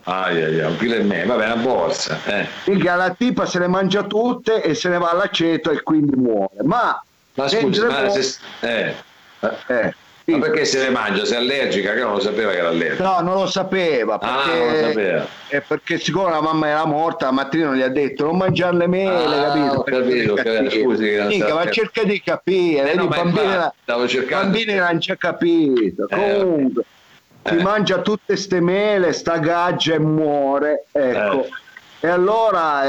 Ah, 0.07 0.30
yeah, 0.30 0.48
yeah, 0.48 0.68
un 0.68 0.76
chilo 0.76 0.96
e 0.96 1.02
mezzo, 1.02 1.28
vabbè, 1.28 1.44
una 1.46 1.57
borsa. 1.57 2.18
Eh. 2.26 2.83
la 2.83 3.14
tipa 3.16 3.46
se 3.46 3.59
le 3.59 3.68
mangia 3.68 4.02
tutte 4.02 4.62
e 4.62 4.74
se 4.74 4.90
ne 4.90 4.98
va 4.98 5.11
all'aceto 5.11 5.70
e 5.70 5.83
quindi 5.83 6.14
muore. 6.16 6.62
Ma 6.62 7.02
ma 7.34 7.48
scusa, 7.48 7.86
ma 7.86 8.08
se, 8.10 8.38
eh, 8.60 8.94
eh, 9.66 9.94
sì. 10.24 10.30
ma 10.32 10.38
perché 10.38 10.64
se 10.64 10.78
le 10.82 10.90
mangia? 10.90 11.24
Se 11.24 11.34
è 11.34 11.38
allergica? 11.38 11.92
Che 11.92 12.00
non 12.00 12.12
lo 12.12 12.20
sapeva 12.20 12.52
che 12.52 12.58
era 12.58 12.68
allergica? 12.68 13.02
No, 13.02 13.20
non 13.20 13.34
lo 13.34 13.46
sapeva. 13.46 14.18
Perché, 14.18 14.50
ah, 14.50 14.56
non 14.56 14.70
lo 14.70 14.86
sapeva. 14.88 15.26
Eh, 15.48 15.60
perché 15.60 15.98
siccome 15.98 16.30
la 16.30 16.40
mamma 16.40 16.68
era 16.68 16.84
morta, 16.84 17.26
la 17.26 17.32
mattina 17.32 17.74
gli 17.74 17.82
ha 17.82 17.88
detto 17.88 18.24
non 18.24 18.36
mangiare 18.36 18.76
le 18.76 18.86
mele, 18.86 19.36
ah, 19.36 19.52
capito? 19.52 19.82
capito 19.82 20.34
che, 20.34 20.70
scusi, 20.70 21.04
che 21.04 21.24
Mica, 21.24 21.54
ma 21.54 21.70
cerca 21.70 22.04
di 22.04 22.22
capire, 22.22 22.92
eh, 22.92 22.94
no, 22.94 23.04
i 23.04 23.08
bambini, 23.08 24.74
non 24.74 25.00
ci 25.00 25.10
ha 25.10 25.16
capito. 25.16 26.08
Eh, 26.08 26.38
Comunque, 26.38 26.84
si 27.44 27.56
eh. 27.56 27.62
mangia 27.62 27.98
tutte 27.98 28.36
ste 28.36 28.60
mele, 28.60 29.12
sta 29.12 29.38
gaggia 29.38 29.94
e 29.94 29.98
muore. 29.98 30.86
Ecco. 30.92 31.44
Eh. 31.44 31.62
E 32.00 32.08
allora 32.08 32.82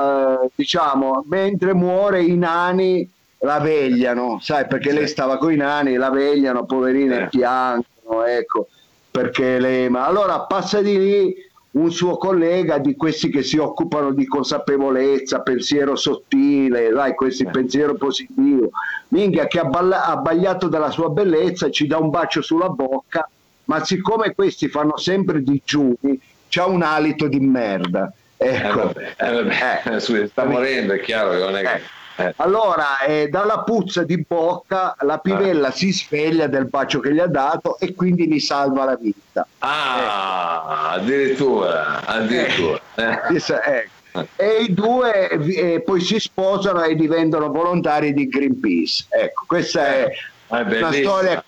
eh, 0.00 0.44
eh, 0.44 0.50
diciamo, 0.54 1.24
mentre 1.28 1.74
muore 1.74 2.22
i 2.22 2.36
nani 2.36 3.08
la 3.38 3.58
vegliano, 3.58 4.38
sai, 4.40 4.66
perché 4.66 4.92
lei 4.92 5.08
stava 5.08 5.38
con 5.38 5.52
i 5.52 5.56
nani, 5.56 5.94
la 5.94 6.10
vegliano, 6.10 6.64
poverina, 6.64 7.22
e 7.22 7.28
piangono, 7.28 8.24
ecco, 8.26 8.68
perché 9.10 9.58
lei... 9.58 9.88
Ma 9.88 10.06
allora 10.06 10.40
passa 10.40 10.82
di 10.82 10.98
lì 10.98 11.34
un 11.72 11.90
suo 11.90 12.16
collega 12.16 12.78
di 12.78 12.96
questi 12.96 13.30
che 13.30 13.42
si 13.42 13.56
occupano 13.56 14.12
di 14.12 14.26
consapevolezza, 14.26 15.40
pensiero 15.40 15.96
sottile, 15.96 16.90
dai, 16.90 17.14
questi 17.14 17.44
eh. 17.44 17.50
pensiero 17.50 17.94
positivo, 17.94 18.70
minchia 19.08 19.46
che 19.46 19.60
ha 19.60 19.68
abbagliato 19.68 20.68
dalla 20.68 20.90
sua 20.90 21.08
bellezza, 21.08 21.70
ci 21.70 21.86
dà 21.86 21.98
un 21.98 22.10
bacio 22.10 22.42
sulla 22.42 22.68
bocca, 22.68 23.28
ma 23.64 23.84
siccome 23.84 24.34
questi 24.34 24.68
fanno 24.68 24.96
sempre 24.96 25.42
digiuni, 25.42 26.20
c'ha 26.48 26.66
un 26.66 26.82
alito 26.82 27.28
di 27.28 27.40
merda. 27.40 28.12
Ecco. 28.42 28.46
Eh, 28.46 28.72
vabbè, 28.72 29.14
eh, 29.18 29.90
vabbè. 29.90 30.26
sta 30.28 30.44
morendo, 30.44 30.94
è 30.94 31.00
chiaro 31.00 31.30
che 31.32 31.38
non 31.38 31.56
è 31.56 31.60
che... 31.60 31.74
Eh. 31.74 31.82
Eh. 32.16 32.34
Allora, 32.36 33.00
eh, 33.00 33.28
dalla 33.28 33.62
puzza 33.62 34.02
di 34.02 34.22
bocca 34.26 34.94
la 35.00 35.18
pivella 35.18 35.68
ah. 35.68 35.70
si 35.70 35.90
sveglia 35.92 36.46
del 36.48 36.66
bacio 36.66 37.00
che 37.00 37.14
gli 37.14 37.18
ha 37.18 37.26
dato 37.26 37.78
e 37.78 37.94
quindi 37.94 38.26
gli 38.28 38.38
salva 38.38 38.84
la 38.84 38.96
vita. 38.96 39.46
Ah, 39.58 40.90
addirittura, 40.92 42.04
addirittura. 42.04 42.80
Eh. 42.94 43.88
E 44.36 44.62
i 44.62 44.74
due 44.74 45.82
poi 45.84 46.00
si 46.00 46.18
sposano 46.18 46.82
e 46.82 46.94
diventano 46.94 47.48
volontari 47.50 48.12
di 48.12 48.28
Greenpeace. 48.28 49.06
Ecco, 49.08 49.44
questa 49.46 49.86
è 49.86 50.12
una 50.48 50.92
storia 50.92 51.44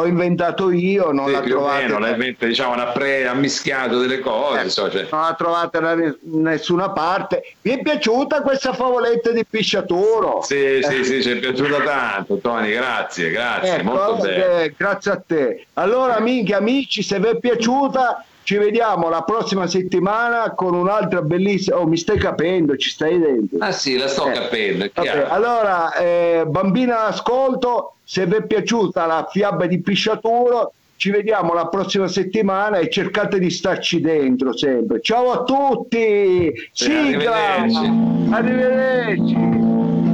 ho 0.00 0.06
inventato 0.06 0.70
io, 0.70 1.12
non 1.12 1.26
sì, 1.26 1.32
la 1.32 1.40
trovate. 1.40 1.86
Meno, 1.86 2.06
inventa, 2.06 2.46
diciamo, 2.46 2.72
una 2.72 2.86
pre, 2.86 3.26
ha 3.26 3.34
mischiato 3.34 3.98
delle 3.98 4.18
cose. 4.20 4.62
Eh, 4.62 4.68
so, 4.68 4.90
cioè. 4.90 5.06
Non 5.10 5.20
la 5.22 5.34
trovate 5.34 5.80
da 5.80 5.96
nessuna 6.22 6.90
parte. 6.90 7.54
Vi 7.60 7.70
è 7.70 7.82
piaciuta 7.82 8.42
questa 8.42 8.72
favoletta 8.72 9.30
di 9.30 9.44
pisciaturo? 9.44 10.40
Sì, 10.42 10.78
eh. 10.78 10.82
sì, 10.82 11.04
sì, 11.04 11.22
ci 11.22 11.30
è 11.30 11.36
piaciuta 11.36 11.80
tanto, 11.82 12.38
Tony, 12.38 12.72
grazie, 12.72 13.30
grazie, 13.30 13.76
ecco, 13.76 13.84
molto 13.84 14.16
bene. 14.22 14.62
Eh, 14.62 14.74
grazie 14.76 15.10
a 15.10 15.22
te. 15.24 15.66
Allora, 15.74 16.16
amiche, 16.16 16.54
amici, 16.54 17.02
se 17.02 17.18
vi 17.18 17.28
è 17.28 17.38
piaciuta 17.38 18.24
ci 18.42 18.56
vediamo 18.56 19.08
la 19.08 19.22
prossima 19.22 19.66
settimana 19.66 20.52
con 20.54 20.74
un'altra 20.74 21.22
bellissima. 21.22 21.78
Oh, 21.78 21.86
mi 21.86 21.96
stai 21.96 22.18
capendo, 22.18 22.76
ci 22.76 22.90
stai 22.90 23.18
dentro. 23.18 23.58
Ah 23.60 23.72
sì, 23.72 23.96
la 23.96 24.08
sto 24.08 24.28
eh. 24.28 24.32
capendo. 24.32 24.90
Allora, 25.28 25.94
eh, 25.94 26.44
bambina 26.46 27.04
ascolto, 27.04 27.94
se 28.04 28.26
vi 28.26 28.36
è 28.36 28.42
piaciuta 28.44 29.06
la 29.06 29.28
fiaba 29.30 29.66
di 29.66 29.80
Pisciaturo, 29.80 30.72
ci 30.96 31.10
vediamo 31.10 31.54
la 31.54 31.68
prossima 31.68 32.08
settimana 32.08 32.76
e 32.76 32.90
cercate 32.90 33.38
di 33.38 33.48
starci 33.48 34.00
dentro 34.00 34.54
sempre. 34.54 35.00
Ciao 35.00 35.30
a 35.30 35.44
tutti! 35.44 36.52
Sigla! 36.72 37.56
Arrivederci! 37.56 38.28
Arrivederci. 38.30 40.09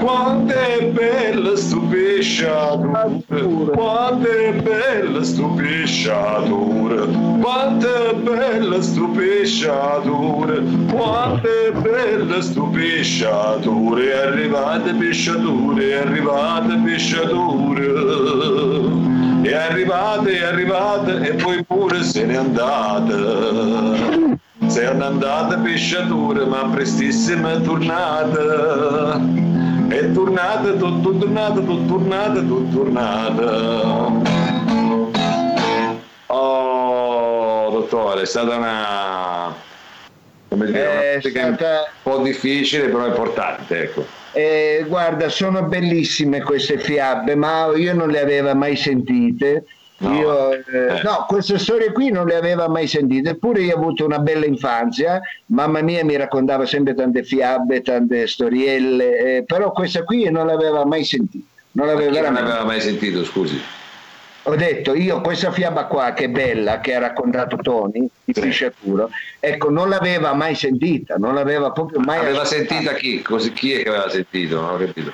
Quanto 0.00 0.54
è 0.54 0.86
bella 0.86 1.54
sto 1.56 1.82
pesciatura, 1.82 3.06
quanto 3.74 4.30
è 4.30 4.54
bella 4.54 5.22
sto 5.22 5.50
pesciatura, 5.50 7.04
quanto 7.38 7.94
è 7.94 8.14
bella 8.14 8.80
sto 8.80 9.08
pesciatura, 9.08 10.54
quanto 10.90 11.46
è 11.46 11.70
bella 11.72 12.40
sto 12.40 12.62
pesciatura, 12.72 14.02
è 14.02 14.26
arrivata 14.26 14.90
pesciatura, 14.94 15.82
è 15.82 15.92
arrivata 15.92 16.80
pesciatura, 16.82 17.82
è 19.42 19.52
arrivata 19.52 21.20
e 21.20 21.34
poi 21.34 21.62
pure 21.62 22.02
se 22.02 22.24
n'è 22.24 22.36
andata. 22.36 24.38
Se 24.66 24.86
andata 24.86 25.58
pesciatura 25.58 26.46
ma 26.46 26.70
prestissimo 26.70 27.48
è 27.48 27.60
tornata 27.60 29.50
è 29.90 30.12
tornata, 30.12 30.72
tutto 30.72 31.16
tornato, 31.16 31.64
tutto 31.64 31.94
tornato, 31.94 32.46
tutto 32.46 32.76
tornato. 32.76 34.22
Oh, 36.26 37.70
dottore, 37.70 38.22
è 38.22 38.26
stata 38.26 38.56
una, 38.56 39.54
come 40.48 40.66
dire, 40.66 41.18
una 41.20 41.20
stata... 41.20 41.90
un 42.02 42.12
po' 42.14 42.18
difficile, 42.22 42.88
però 42.88 43.06
importante, 43.06 43.82
ecco. 43.82 44.06
Eh, 44.32 44.84
guarda, 44.86 45.28
sono 45.28 45.64
bellissime 45.64 46.42
queste 46.42 46.78
fiabe, 46.78 47.34
ma 47.34 47.72
io 47.74 47.92
non 47.92 48.10
le 48.10 48.20
avevo 48.20 48.54
mai 48.54 48.76
sentite 48.76 49.64
No, 50.02 50.14
io, 50.14 50.52
eh, 50.52 50.62
eh. 50.66 51.02
no, 51.02 51.26
queste 51.28 51.58
storie 51.58 51.92
qui 51.92 52.10
non 52.10 52.26
le 52.26 52.34
aveva 52.34 52.68
mai 52.68 52.86
sentite, 52.86 53.30
eppure 53.30 53.60
io 53.60 53.74
ho 53.74 53.78
avuto 53.78 54.06
una 54.06 54.18
bella 54.18 54.46
infanzia, 54.46 55.20
mamma 55.46 55.82
mia 55.82 56.02
mi 56.06 56.16
raccontava 56.16 56.64
sempre 56.64 56.94
tante 56.94 57.22
fiabe, 57.22 57.82
tante 57.82 58.26
storielle, 58.26 59.36
eh, 59.36 59.44
però 59.44 59.72
questa 59.72 60.02
qui 60.04 60.30
non 60.30 60.46
l'aveva 60.46 60.86
mai 60.86 61.04
sentita. 61.04 61.44
Non 61.72 61.86
l'aveva, 61.86 62.30
non 62.30 62.36
aveva 62.36 62.64
mai 62.64 62.80
sentito, 62.80 63.24
scusi? 63.24 63.60
Ho 64.44 64.56
detto, 64.56 64.94
io 64.94 65.20
questa 65.20 65.52
fiaba 65.52 65.84
qua 65.84 66.14
che 66.14 66.24
è 66.24 66.28
bella, 66.28 66.80
che 66.80 66.94
ha 66.94 66.98
raccontato 66.98 67.56
Tony, 67.56 68.08
di 68.24 68.32
sì. 68.32 68.40
Pisciaturo, 68.40 69.10
ecco, 69.38 69.68
non 69.68 69.90
l'aveva 69.90 70.32
mai 70.32 70.54
sentita, 70.54 71.16
non 71.16 71.34
l'aveva 71.34 71.72
proprio 71.72 72.00
mai 72.00 72.20
Aveva 72.20 72.40
ascoltata. 72.40 72.70
sentita 72.70 72.94
chi? 72.94 73.20
Così, 73.20 73.52
chi 73.52 73.72
è 73.74 73.82
che 73.82 73.88
aveva 73.90 74.08
sentito? 74.08 74.60
Non 74.60 74.70
ho 74.74 74.76
capito 74.78 75.12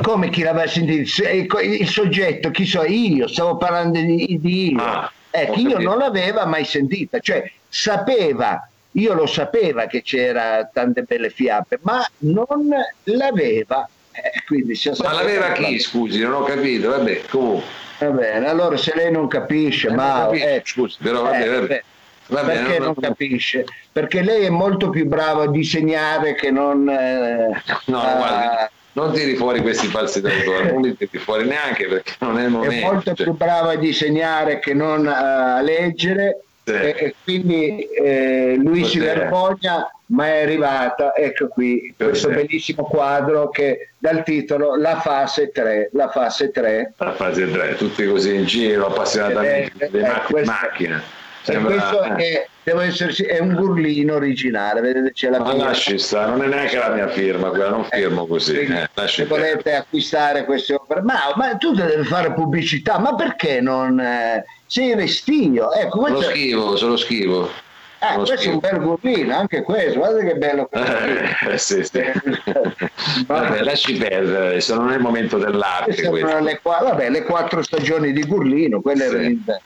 come 0.00 0.30
chi 0.30 0.42
l'aveva 0.42 0.66
sentito? 0.66 1.58
Il 1.60 1.88
soggetto, 1.88 2.50
chi 2.50 2.66
so 2.66 2.84
io, 2.84 3.28
stavo 3.28 3.56
parlando 3.56 3.98
di, 4.00 4.38
di 4.40 4.72
io. 4.72 4.82
Ah, 4.82 5.12
ecco, 5.30 5.58
io 5.58 5.78
non 5.78 5.98
l'aveva 5.98 6.46
mai 6.46 6.64
sentita, 6.64 7.18
cioè 7.20 7.50
sapeva, 7.68 8.68
io 8.92 9.14
lo 9.14 9.26
sapeva 9.26 9.86
che 9.86 10.02
c'era 10.02 10.68
tante 10.72 11.02
belle 11.02 11.30
fiabe, 11.30 11.78
ma 11.82 12.06
non 12.18 12.68
l'aveva. 13.04 13.88
Eh, 14.12 14.42
quindi 14.46 14.78
ma 14.98 15.12
l'aveva 15.12 15.52
chi, 15.52 15.78
scusi, 15.78 16.20
non 16.20 16.34
ho 16.34 16.42
capito, 16.42 16.90
vabbè, 16.90 17.22
comunque. 17.30 17.80
Va 17.98 18.10
bene, 18.10 18.48
allora 18.48 18.76
se 18.76 18.92
lei 18.94 19.10
non 19.12 19.28
capisce, 19.28 19.88
eh, 19.88 19.94
ma... 19.94 20.24
Capisce, 20.24 20.54
eh, 20.54 20.62
scusi, 20.64 20.96
però 21.00 21.22
vabbè, 21.22 21.42
eh, 21.42 21.60
vabbè. 21.60 21.82
Va 22.26 22.42
perché 22.44 22.78
non, 22.78 22.86
non, 22.86 22.94
capisce? 22.94 23.64
Perché 23.90 24.22
lei 24.22 24.44
è 24.44 24.50
molto 24.50 24.90
più 24.90 25.06
brava 25.06 25.44
a 25.44 25.50
disegnare 25.50 26.34
che 26.34 26.50
non... 26.50 26.88
Eh, 26.88 27.62
no, 27.86 28.00
a... 28.00 28.70
non 28.92 29.12
tiri 29.12 29.36
fuori 29.36 29.60
questi 29.60 29.86
falsi 29.86 30.20
dottore, 30.22 30.72
non 30.72 30.82
li 30.82 30.96
tiri 30.96 31.18
fuori 31.18 31.46
neanche 31.46 31.86
perché 31.86 32.12
non 32.20 32.38
è 32.38 32.44
il 32.44 32.50
momento. 32.50 32.74
È 32.74 32.90
molto 32.90 33.14
cioè. 33.14 33.24
più 33.24 33.34
bravo 33.34 33.68
a 33.68 33.76
disegnare 33.76 34.58
che 34.58 34.74
non 34.74 35.06
a 35.06 35.60
leggere. 35.60 36.42
Sì. 36.64 36.74
e, 36.74 36.94
e, 36.96 37.14
quindi 37.24 37.88
eh, 37.88 38.54
lui 38.56 38.82
Cos'è? 38.82 38.90
si 38.92 38.98
vergogna 39.00 39.90
ma 40.12 40.26
è 40.26 40.42
arrivata, 40.42 41.12
ecco 41.12 41.48
qui, 41.48 41.92
Cos'è? 41.96 42.08
questo 42.10 42.28
bellissimo 42.28 42.84
quadro 42.84 43.48
che 43.48 43.94
dal 43.98 44.22
titolo 44.22 44.76
La 44.76 45.00
fase 45.00 45.50
3, 45.50 45.90
la 45.94 46.08
fase 46.08 46.52
3. 46.52 46.92
La 46.98 47.14
fase 47.14 47.50
3, 47.50 47.74
tutti 47.76 48.06
così 48.06 48.34
in 48.34 48.44
giro, 48.44 48.86
appassionatamente, 48.86 49.88
le 49.90 50.22
eh, 50.26 50.44
macchine. 50.44 51.02
Sembra... 51.42 51.74
questo 51.74 52.02
è, 52.02 52.46
devo 52.62 52.80
esserci, 52.80 53.24
è 53.24 53.40
un 53.40 53.54
burlino 53.54 54.14
originale, 54.14 54.80
vedete 54.80 55.12
c'è 55.12 55.28
la 55.28 55.40
ma 55.40 55.54
lasci 55.54 55.98
sta, 55.98 56.26
non 56.26 56.42
è 56.42 56.46
neanche 56.46 56.78
la 56.78 56.90
mia 56.90 57.08
firma, 57.08 57.48
quella 57.48 57.70
non 57.70 57.86
eh, 57.90 57.98
firmo 57.98 58.26
così. 58.26 58.58
Eh, 58.58 58.88
se 59.08 59.24
volete 59.26 59.74
acquistare 59.74 60.44
queste 60.44 60.74
opere, 60.74 61.02
ma, 61.02 61.32
ma, 61.34 61.56
tu 61.56 61.72
devi 61.72 62.04
fare 62.04 62.32
pubblicità, 62.32 62.98
ma 63.00 63.16
perché 63.16 63.60
non 63.60 63.98
eh, 63.98 64.44
sei 64.66 64.94
restio? 64.94 65.72
Ecco, 65.72 65.98
questo... 65.98 66.20
Lo 66.20 66.24
schivo, 66.26 66.76
solo 66.76 66.96
schivo. 66.96 67.50
Ah, 67.98 68.14
questo 68.14 68.36
schivo. 68.36 68.50
è 68.50 68.54
un 68.54 68.60
bel 68.60 68.80
burlino, 68.80 69.36
anche 69.36 69.62
questo, 69.62 69.98
guardate 69.98 70.26
che 70.26 70.34
bello. 70.36 70.68
Eh, 70.70 71.58
sì, 71.58 71.82
sì. 71.82 72.02
vabbè, 73.26 73.62
lasci 73.62 73.96
perdere, 73.96 74.46
adesso 74.46 74.76
non 74.76 74.92
è 74.92 74.94
il 74.94 75.02
momento 75.02 75.38
dell'arte. 75.38 76.08
Le, 76.08 76.60
vabbè, 76.62 77.10
le 77.10 77.22
quattro 77.24 77.62
stagioni 77.62 78.12
di 78.12 78.22
Gurlino, 78.22 78.80
quelle 78.80 79.08
sì. 79.08 79.14
erano 79.14 79.60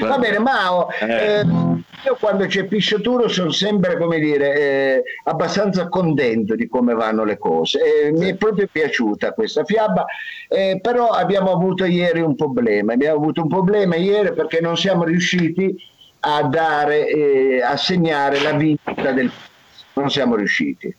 Va 0.00 0.18
bene, 0.18 0.38
Mao, 0.38 0.90
eh. 0.90 1.40
Eh, 1.40 1.44
io 2.04 2.16
quando 2.18 2.46
c'è 2.46 2.64
Pisciaturo 2.64 3.28
sono 3.28 3.50
sempre, 3.50 3.96
come 3.96 4.18
dire, 4.18 4.54
eh, 4.54 5.02
abbastanza 5.24 5.88
contento 5.88 6.54
di 6.54 6.68
come 6.68 6.94
vanno 6.94 7.24
le 7.24 7.38
cose. 7.38 8.06
Eh, 8.06 8.12
mi 8.12 8.30
è 8.30 8.34
proprio 8.34 8.68
piaciuta 8.70 9.32
questa 9.32 9.64
fiaba, 9.64 10.04
eh, 10.48 10.78
però 10.82 11.08
abbiamo 11.08 11.52
avuto 11.52 11.84
ieri 11.84 12.20
un 12.20 12.34
problema. 12.34 12.92
Abbiamo 12.92 13.16
avuto 13.16 13.42
un 13.42 13.48
problema 13.48 13.96
ieri 13.96 14.32
perché 14.32 14.60
non 14.60 14.76
siamo 14.76 15.04
riusciti 15.04 15.76
a 16.20 16.42
dare, 16.42 17.08
eh, 17.08 17.62
a 17.62 17.76
segnare 17.76 18.40
la 18.40 18.52
vita 18.52 19.12
del... 19.12 19.30
Non 19.94 20.10
siamo 20.10 20.36
riusciti. 20.36 20.94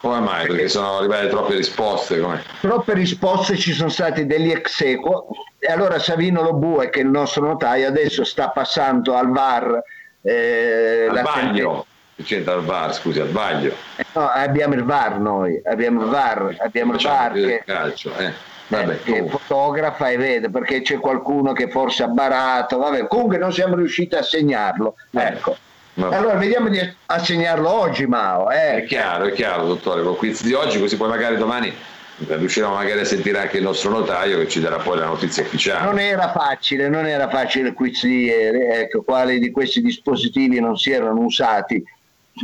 Come 0.00 0.20
mai? 0.20 0.46
Perché 0.46 0.68
sono 0.68 0.98
arrivate 0.98 1.28
troppe 1.28 1.56
risposte? 1.56 2.20
Com'è? 2.20 2.40
Troppe 2.60 2.94
risposte, 2.94 3.56
ci 3.56 3.72
sono 3.72 3.88
stati 3.88 4.26
degli 4.26 4.50
ex 4.50 4.80
equo 4.80 5.28
e 5.58 5.72
allora 5.72 5.98
Savino 5.98 6.42
Lobue, 6.42 6.88
che 6.88 7.00
è 7.00 7.02
il 7.02 7.08
nostro 7.08 7.44
notaio, 7.44 7.88
adesso 7.88 8.22
sta 8.22 8.50
passando 8.50 9.14
al 9.14 9.30
VAR. 9.30 9.82
Eh, 10.22 11.08
al 11.10 11.22
vaglio, 11.22 11.86
che 12.14 12.22
c'entra 12.22 12.54
il 12.54 12.64
VAR, 12.64 12.94
scusi, 12.94 13.18
al 13.18 13.30
vaglio. 13.30 13.72
Eh, 13.96 14.04
no, 14.12 14.28
abbiamo 14.28 14.74
il 14.74 14.84
VAR 14.84 15.18
noi, 15.18 15.60
abbiamo 15.64 16.02
il 16.02 16.08
VAR, 16.08 16.56
abbiamo 16.60 16.94
il 16.94 17.02
VAR 17.02 17.32
che, 17.32 17.62
calcio, 17.66 18.16
eh. 18.16 18.32
Vabbè, 18.68 18.92
eh, 18.92 19.02
che 19.02 19.26
fotografa 19.28 20.10
e 20.10 20.16
vede 20.16 20.50
perché 20.50 20.82
c'è 20.82 21.00
qualcuno 21.00 21.52
che 21.52 21.70
forse 21.70 22.04
ha 22.04 22.08
barato, 22.08 22.78
vabbè, 22.78 23.08
comunque 23.08 23.38
non 23.38 23.52
siamo 23.52 23.74
riusciti 23.74 24.14
a 24.14 24.22
segnarlo. 24.22 24.94
Eh. 25.10 25.22
Ecco. 25.22 25.56
Vabbè. 25.98 26.14
Allora 26.14 26.34
vediamo 26.36 26.68
di 26.68 26.78
assegnarlo 27.06 27.68
oggi, 27.68 28.06
Mao. 28.06 28.50
Eh. 28.50 28.76
È 28.76 28.84
chiaro, 28.84 29.24
è 29.24 29.32
chiaro, 29.32 29.66
dottore, 29.66 30.04
con 30.04 30.16
quiz 30.16 30.44
di 30.44 30.52
oggi, 30.52 30.78
così 30.78 30.96
poi 30.96 31.08
magari 31.08 31.36
domani 31.36 31.74
riusciremo 32.18 32.74
magari 32.74 33.00
a 33.00 33.04
sentire 33.04 33.38
anche 33.40 33.56
il 33.56 33.64
nostro 33.64 33.90
notaio 33.90 34.38
che 34.38 34.48
ci 34.48 34.60
darà 34.60 34.76
poi 34.76 34.96
la 34.98 35.06
notizia 35.06 35.42
ufficiale. 35.42 35.84
Non 35.84 35.98
era 35.98 36.30
facile, 36.30 36.88
non 36.88 37.04
era 37.04 37.28
facile 37.28 37.68
il 37.68 37.74
quiz 37.74 38.04
di 38.04 38.24
ieri, 38.26 38.60
ecco, 38.80 39.02
quali 39.02 39.40
di 39.40 39.50
questi 39.50 39.82
dispositivi 39.82 40.60
non 40.60 40.76
si 40.76 40.92
erano 40.92 41.20
usati 41.20 41.82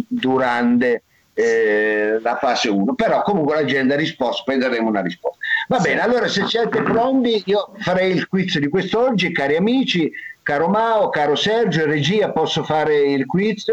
durante 0.08 1.04
eh, 1.34 2.18
la 2.22 2.36
fase 2.38 2.68
1, 2.68 2.94
però 2.94 3.22
comunque 3.22 3.56
la 3.56 3.64
gente 3.64 3.94
ha 3.94 3.96
risposto, 3.96 4.42
poi 4.44 4.58
daremo 4.58 4.88
una 4.88 5.02
risposta. 5.02 5.38
Va 5.68 5.78
bene, 5.78 6.00
allora 6.00 6.28
se 6.28 6.46
siete 6.46 6.82
pronti 6.82 7.42
io 7.46 7.72
farei 7.78 8.12
il 8.12 8.28
quiz 8.28 8.58
di 8.58 8.68
quest'oggi, 8.68 9.32
cari 9.32 9.56
amici, 9.56 10.10
caro 10.42 10.68
Mao, 10.68 11.08
caro 11.10 11.34
Sergio, 11.34 11.84
regia, 11.84 12.30
posso 12.30 12.62
fare 12.62 12.96
il 12.96 13.26
quiz? 13.26 13.64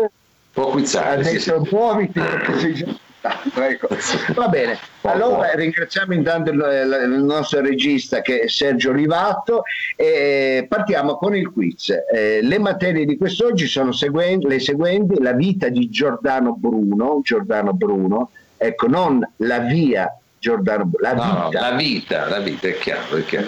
Può 0.51 0.69
quizzare. 0.69 1.21
Ha 1.21 1.23
detto 1.23 1.39
sì, 1.39 1.69
sì. 1.69 1.75
muoviti 1.75 2.19
perché 2.19 2.59
sei 2.59 2.73
già 2.73 2.85
ecco. 3.21 3.87
Va 4.33 4.47
bene, 4.47 4.77
allora 5.01 5.53
ringraziamo 5.53 6.13
intanto 6.13 6.51
il, 6.51 7.09
il, 7.13 7.23
nostro 7.23 7.61
regista 7.61 8.21
che 8.21 8.41
è 8.41 8.47
Sergio 8.47 8.91
Rivatto 8.91 9.63
e 9.95 10.65
partiamo 10.67 11.15
con 11.17 11.35
il 11.35 11.51
quiz. 11.51 11.89
Eh, 12.11 12.39
le 12.41 12.59
materie 12.59 13.05
di 13.05 13.17
quest'oggi 13.17 13.67
sono 13.67 13.91
seguen- 13.91 14.47
le 14.47 14.59
seguenti, 14.59 15.21
la 15.21 15.33
vita 15.33 15.69
di 15.69 15.89
Giordano 15.89 16.55
Bruno, 16.55 17.21
Giordano 17.23 17.73
Bruno, 17.73 18.31
ecco, 18.57 18.87
non 18.87 19.27
la 19.37 19.59
via 19.59 20.15
Giordano 20.39 20.85
Bruno, 20.85 21.13
la 21.13 21.13
no, 21.13 21.45
vita. 21.49 21.69
la 21.69 21.75
vita, 21.75 22.29
la 22.29 22.39
vita, 22.39 22.67
è 22.67 22.77
chiaro, 22.77 23.15
è 23.15 23.25
chiaro 23.25 23.47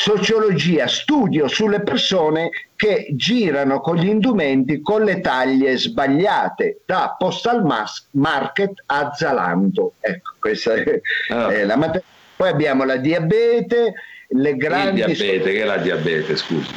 sociologia, 0.00 0.86
studio 0.86 1.46
sulle 1.46 1.82
persone 1.82 2.48
che 2.74 3.08
girano 3.10 3.80
con 3.80 3.96
gli 3.96 4.08
indumenti 4.08 4.80
con 4.80 5.04
le 5.04 5.20
taglie 5.20 5.76
sbagliate, 5.76 6.80
da 6.86 7.14
Postal 7.18 7.62
Market 8.12 8.82
a 8.86 9.12
Zalando. 9.14 9.92
Ecco, 10.00 10.36
questa 10.38 10.72
è, 10.72 11.00
oh. 11.32 11.48
è 11.48 11.64
la 11.64 11.76
materia. 11.76 12.06
Poi 12.34 12.48
abbiamo 12.48 12.84
la 12.84 12.96
diabete, 12.96 13.92
le 14.28 14.56
grandi... 14.56 15.00
Il 15.00 15.06
diabete, 15.06 15.52
che 15.52 15.60
è 15.60 15.64
la 15.64 15.76
diabete, 15.76 16.36
scusi? 16.36 16.74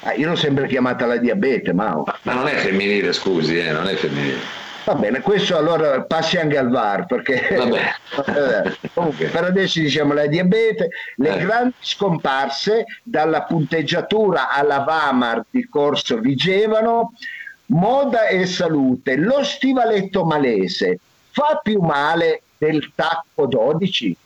Ah, 0.00 0.12
io 0.12 0.28
l'ho 0.28 0.36
sempre 0.36 0.66
chiamata 0.66 1.06
la 1.06 1.16
diabete, 1.16 1.72
Mao. 1.72 2.02
Ma, 2.04 2.18
ma 2.22 2.34
non 2.34 2.48
è 2.48 2.56
femminile, 2.56 3.14
scusi, 3.14 3.58
eh, 3.58 3.72
non 3.72 3.88
è 3.88 3.94
femminile. 3.94 4.63
Va 4.84 4.94
bene, 4.94 5.20
questo 5.20 5.56
allora 5.56 6.02
passi 6.02 6.36
anche 6.36 6.58
al 6.58 6.68
VAR 6.68 7.06
perché 7.06 7.96
comunque, 8.92 9.28
per 9.28 9.44
adesso 9.44 9.80
diciamo 9.80 10.12
la 10.12 10.26
diabete, 10.26 10.90
le 11.16 11.36
eh. 11.36 11.38
grandi 11.38 11.74
scomparse 11.80 12.84
dalla 13.02 13.44
punteggiatura 13.44 14.50
alla 14.50 14.80
Vamar 14.80 15.46
di 15.48 15.66
Corso 15.68 16.18
Vigevano, 16.18 17.14
moda 17.66 18.26
e 18.26 18.44
salute, 18.44 19.16
lo 19.16 19.42
stivaletto 19.42 20.24
malese 20.26 20.98
fa 21.30 21.60
più 21.62 21.80
male 21.80 22.42
del 22.58 22.92
tacco 22.94 23.46
12? 23.46 24.16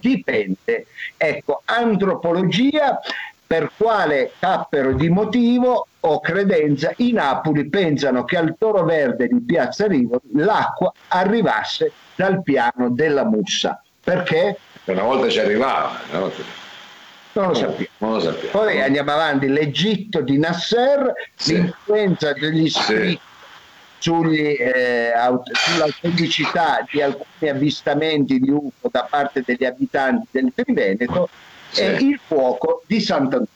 Dipende. 0.00 0.86
Ecco, 1.16 1.62
antropologia 1.66 2.98
per 3.46 3.70
quale 3.76 4.32
cappero 4.38 4.94
di 4.94 5.08
motivo 5.08 5.86
o 6.04 6.20
credenza 6.20 6.92
i 6.96 7.12
Napoli 7.12 7.68
pensano 7.68 8.24
che 8.24 8.36
al 8.36 8.56
Toro 8.58 8.84
Verde 8.84 9.28
di 9.28 9.40
Piazza 9.40 9.86
Rivoli 9.86 10.22
l'acqua 10.34 10.92
arrivasse 11.08 11.92
dal 12.16 12.42
piano 12.42 12.90
della 12.90 13.24
Mussa. 13.24 13.80
Perché? 14.02 14.58
Una 14.84 15.02
volta 15.02 15.28
ci 15.28 15.38
arrivava. 15.38 16.00
Non 16.10 16.22
lo, 16.22 17.54
sappiamo. 17.54 17.90
non 17.98 18.12
lo 18.14 18.20
sappiamo. 18.20 18.50
Poi 18.50 18.80
andiamo 18.80 19.12
avanti, 19.12 19.46
l'Egitto 19.46 20.20
di 20.22 20.38
Nasser, 20.38 21.12
sì. 21.34 21.54
l'influenza 21.54 22.32
degli 22.32 22.68
scritti 22.68 23.12
sì. 23.12 23.20
sugli, 23.98 24.56
eh, 24.58 25.12
aut- 25.14 25.50
sull'autenticità 25.54 26.84
di 26.90 27.00
alcuni 27.00 27.48
avvistamenti 27.48 28.40
di 28.40 28.50
UFO 28.50 28.88
da 28.90 29.06
parte 29.08 29.42
degli 29.46 29.64
abitanti 29.64 30.26
del 30.32 30.52
Triveneto 30.52 31.28
sì. 31.70 31.82
e 31.82 31.90
il 32.00 32.20
fuoco 32.26 32.82
di 32.86 33.00
Sant'Antonio. 33.00 33.46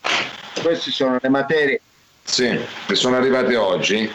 Queste 0.62 0.90
sono 0.90 1.18
le 1.20 1.28
materie. 1.28 1.80
Sì, 2.26 2.58
che 2.86 2.94
sono 2.94 3.16
arrivate 3.16 3.56
oggi. 3.56 4.10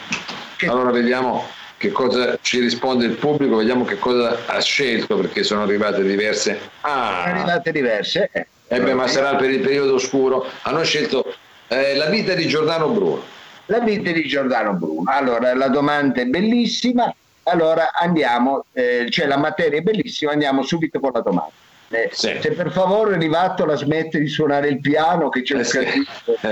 Allora 0.68 0.92
vediamo 0.92 1.48
che 1.78 1.92
cosa 1.92 2.38
ci 2.42 2.60
risponde 2.60 3.06
il 3.06 3.14
pubblico, 3.14 3.56
vediamo 3.56 3.86
che 3.86 3.98
cosa 3.98 4.38
ha 4.46 4.62
scelto 4.62 5.18
perché 5.18 5.42
sono 5.44 5.64
arrivate 5.64 6.04
diverse. 6.04 6.60
Ah, 6.82 7.24
sono 7.24 7.36
arrivate 7.36 7.72
diverse. 7.72 8.30
Eh, 8.32 8.46
eh 8.68 8.80
beh, 8.80 8.94
ma 8.94 9.08
sarà 9.08 9.36
per 9.36 9.50
il 9.50 9.62
periodo 9.62 9.96
oscuro. 9.96 10.46
Hanno 10.62 10.84
scelto 10.84 11.34
eh, 11.68 11.96
la 11.96 12.08
vita 12.08 12.36
di 12.36 12.48
Giordano 12.48 12.90
Bruno. 12.90 13.24
La 13.66 13.80
vita 13.80 14.12
di 14.12 14.28
Giordano 14.28 14.74
Bruno. 14.74 15.10
Allora, 15.10 15.56
la 15.56 15.70
domanda 15.70 16.22
è 16.22 16.26
bellissima. 16.26 17.12
Allora 17.44 17.92
andiamo, 17.94 18.66
eh, 18.74 19.08
cioè 19.10 19.26
la 19.26 19.38
materia 19.38 19.80
è 19.80 19.82
bellissima, 19.82 20.34
andiamo 20.34 20.62
subito 20.62 21.00
con 21.00 21.12
la 21.14 21.22
domanda. 21.22 21.52
Eh, 21.94 22.10
sì. 22.14 22.38
Se 22.40 22.52
per 22.54 22.72
favore 22.72 23.18
Rivatto 23.18 23.66
la 23.66 23.76
smette 23.76 24.18
di 24.18 24.28
suonare 24.28 24.70
il 24.70 24.80
piano 24.80 25.28
che 25.28 25.42
c'è 25.42 25.56
eh, 25.56 25.58
un 25.58 25.64
sì. 25.66 25.78
eh, 25.80 26.48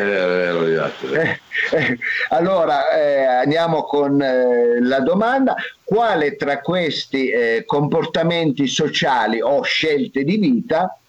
eh, 1.71 1.99
allora 2.30 2.91
eh, 2.91 3.23
andiamo 3.23 3.84
con 3.84 4.21
eh, 4.21 4.82
la 4.82 4.99
domanda 4.99 5.56
quale 5.82 6.36
tra 6.36 6.60
questi 6.60 7.32
comportamenti 7.65 8.67
sociali 8.67 9.39
o 9.41 9.62
scelte 9.62 10.25
di 10.25 10.36
vita 10.36 10.99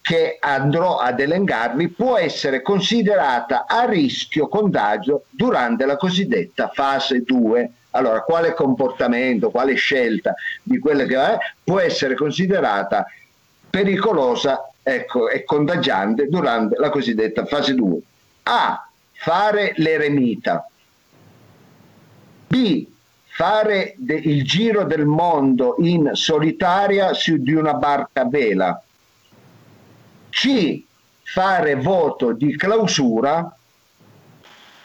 che 0.00 0.38
andrò 0.40 0.98
ad 0.98 1.20
elencarvi 1.20 1.90
può 1.90 2.18
essere 2.18 2.62
considerata 2.62 3.66
a 3.68 3.84
rischio 3.84 4.48
contagio 4.48 5.26
durante 5.30 5.86
la 5.86 5.96
cosiddetta 5.96 6.72
fase 6.74 7.22
2 7.22 7.70
allora 7.90 8.22
quale 8.22 8.54
comportamento 8.54 9.50
quale 9.50 9.74
scelta 9.74 10.34
di 10.62 10.78
quelle 10.78 11.06
che 11.06 11.16
è 11.16 11.38
può 11.62 11.78
essere 11.78 12.14
considerata 12.14 13.06
pericolosa 13.72 14.70
ecco, 14.82 15.30
e 15.30 15.44
contagiante 15.44 16.28
durante 16.28 16.76
la 16.76 16.90
cosiddetta 16.90 17.46
fase 17.46 17.74
2. 17.74 17.98
A. 18.42 18.86
Fare 19.12 19.72
l'eremita. 19.76 20.68
B. 22.48 22.86
Fare 23.24 23.94
de- 23.96 24.20
il 24.24 24.44
giro 24.44 24.84
del 24.84 25.06
mondo 25.06 25.76
in 25.78 26.10
solitaria 26.12 27.14
su 27.14 27.38
di 27.38 27.54
una 27.54 27.72
barca 27.72 28.20
a 28.20 28.28
vela. 28.28 28.82
C. 30.28 30.82
Fare 31.22 31.74
voto 31.76 32.32
di 32.32 32.54
clausura. 32.54 33.56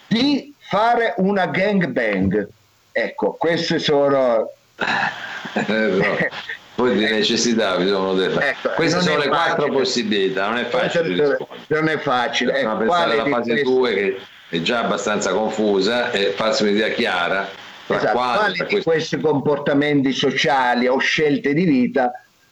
di 0.07 0.55
fare 0.57 1.13
una 1.17 1.47
gang 1.47 1.87
bang. 1.87 2.47
Ecco, 2.93 3.33
queste 3.33 3.79
sono... 3.79 4.49
Eh, 6.77 6.81
poi 6.81 6.95
di 6.95 7.05
necessità 7.05 7.75
bisogna 7.75 8.13
delle... 8.13 8.49
Ecco, 8.49 8.69
Queste 8.75 9.01
sono 9.01 9.17
le 9.17 9.27
quattro 9.27 9.69
possibilità, 9.71 10.47
non 10.47 10.57
è 10.59 10.65
facile. 10.65 11.37
Non 11.67 11.87
è 11.87 11.97
facile. 11.97 12.51
Bisogna 12.51 12.75
pensare 12.75 13.11
alla 13.13 13.25
fase 13.25 13.61
2 13.63 13.93
che 13.93 14.17
è 14.49 14.61
già 14.61 14.83
abbastanza 14.83 15.31
confusa 15.33 16.11
e 16.11 16.33
farsi 16.35 16.63
un'idea 16.63 16.89
chiara. 16.89 17.49
Esatto. 17.87 18.17
Quale 18.17 18.51
di 18.51 18.59
questi... 18.59 18.81
questi 18.83 19.19
comportamenti 19.19 20.11
sociali 20.11 20.87
o 20.87 20.99
scelte 20.99 21.53
di 21.53 21.63
vita 21.63 22.11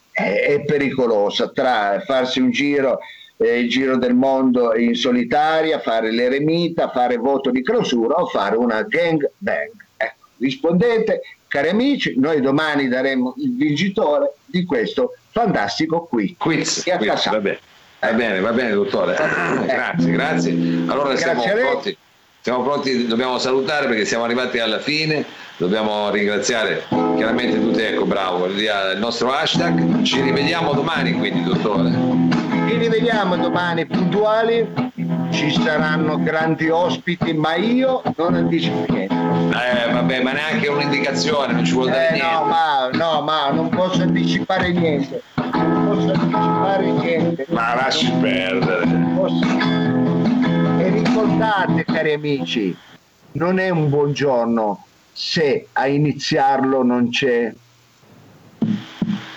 è, 0.09 0.45
è 0.47 0.63
pericolosa 0.63 1.49
tra 1.49 2.01
farsi 2.03 2.39
un 2.39 2.49
giro 2.49 2.99
eh, 3.37 3.59
il 3.59 3.69
giro 3.69 3.97
del 3.97 4.15
mondo 4.15 4.75
in 4.75 4.95
solitaria, 4.95 5.79
fare 5.79 6.11
l'eremita, 6.11 6.89
fare 6.89 7.17
voto 7.17 7.51
di 7.51 7.61
clausura 7.61 8.15
o 8.15 8.27
fare 8.27 8.55
una 8.55 8.81
gang 8.83 9.29
bang. 9.37 9.84
Rispondete, 10.37 11.21
cari 11.47 11.69
amici, 11.69 12.15
noi 12.17 12.41
domani 12.41 12.87
daremo 12.87 13.35
il 13.37 13.55
vincitore 13.55 14.33
di 14.45 14.65
questo 14.65 15.13
fantastico 15.31 16.05
quiz. 16.05 16.35
Quiz, 16.37 16.83
quiz 16.83 17.29
va, 17.29 17.39
bene. 17.39 17.59
va 17.99 18.13
bene, 18.13 18.39
va 18.39 18.51
bene, 18.51 18.71
dottore. 18.71 19.15
Eh. 19.15 19.65
Grazie, 19.65 20.11
grazie. 20.11 20.51
Allora 20.87 21.13
grazie 21.13 21.17
siamo 21.17 21.43
pronti. 21.43 21.97
Siamo 22.45 22.61
pronti, 22.61 23.07
dobbiamo 23.07 23.39
salutare 23.39 23.87
perché 23.87 24.05
siamo 24.05 24.23
arrivati 24.23 24.59
alla 24.59 24.77
fine, 24.77 25.25
dobbiamo 25.57 26.11
ringraziare 26.11 26.83
chiaramente 27.15 27.59
tutti, 27.59 27.81
ecco 27.81 28.05
bravo, 28.05 28.45
il 28.45 28.97
nostro 28.99 29.31
hashtag, 29.31 30.03
ci 30.03 30.21
rivediamo 30.21 30.73
domani 30.73 31.13
quindi 31.13 31.41
dottore. 31.41 31.89
Ci 32.69 32.77
rivediamo 32.77 33.35
domani 33.37 33.87
puntuali, 33.87 34.63
ci 35.31 35.51
saranno 35.53 36.21
grandi 36.21 36.69
ospiti, 36.69 37.33
ma 37.33 37.55
io 37.55 38.03
non 38.15 38.35
anticipo 38.35 38.85
niente. 38.89 39.24
Eh 39.51 39.91
vabbè, 39.91 40.21
ma 40.21 40.31
neanche 40.33 40.67
un'indicazione, 40.67 41.53
non 41.53 41.65
ci 41.65 41.73
vuol 41.73 41.87
dire 41.87 42.09
eh, 42.09 42.11
niente. 42.13 42.33
No, 42.33 42.45
ma, 42.45 42.89
no, 42.91 43.21
ma 43.21 43.49
non 43.51 43.69
posso 43.69 44.01
anticipare 44.01 44.71
niente. 44.71 45.21
Non 45.35 45.85
posso 45.87 46.11
anticipare 46.11 46.91
niente. 46.91 47.45
Ma 47.49 47.75
lasci 47.75 48.11
perdere. 48.21 48.85
Posso... 49.15 49.45
E 50.79 50.89
ricordate, 50.89 51.85
cari 51.85 52.13
amici, 52.13 52.77
non 53.33 53.59
è 53.59 53.69
un 53.69 53.89
buon 53.89 54.13
giorno 54.13 54.85
se 55.11 55.67
a 55.71 55.87
iniziarlo 55.87 56.83
non 56.83 57.09
c'è 57.09 57.53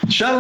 Sha 0.09 0.33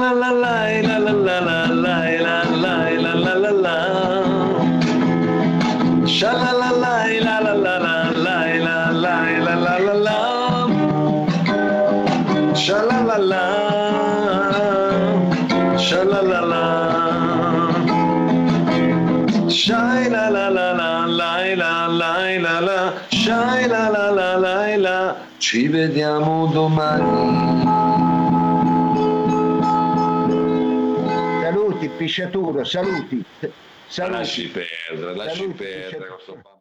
Ci 25.48 25.66
vediamo 25.66 26.44
domani 26.48 27.88
Pisciaturo, 31.96 32.64
saluti. 32.64 33.24
saluti. 33.86 34.16
Lasci 34.18 34.48
perdere, 34.48 35.14
lasci 35.16 35.38
saluti, 35.38 35.56
perdere. 35.56 36.57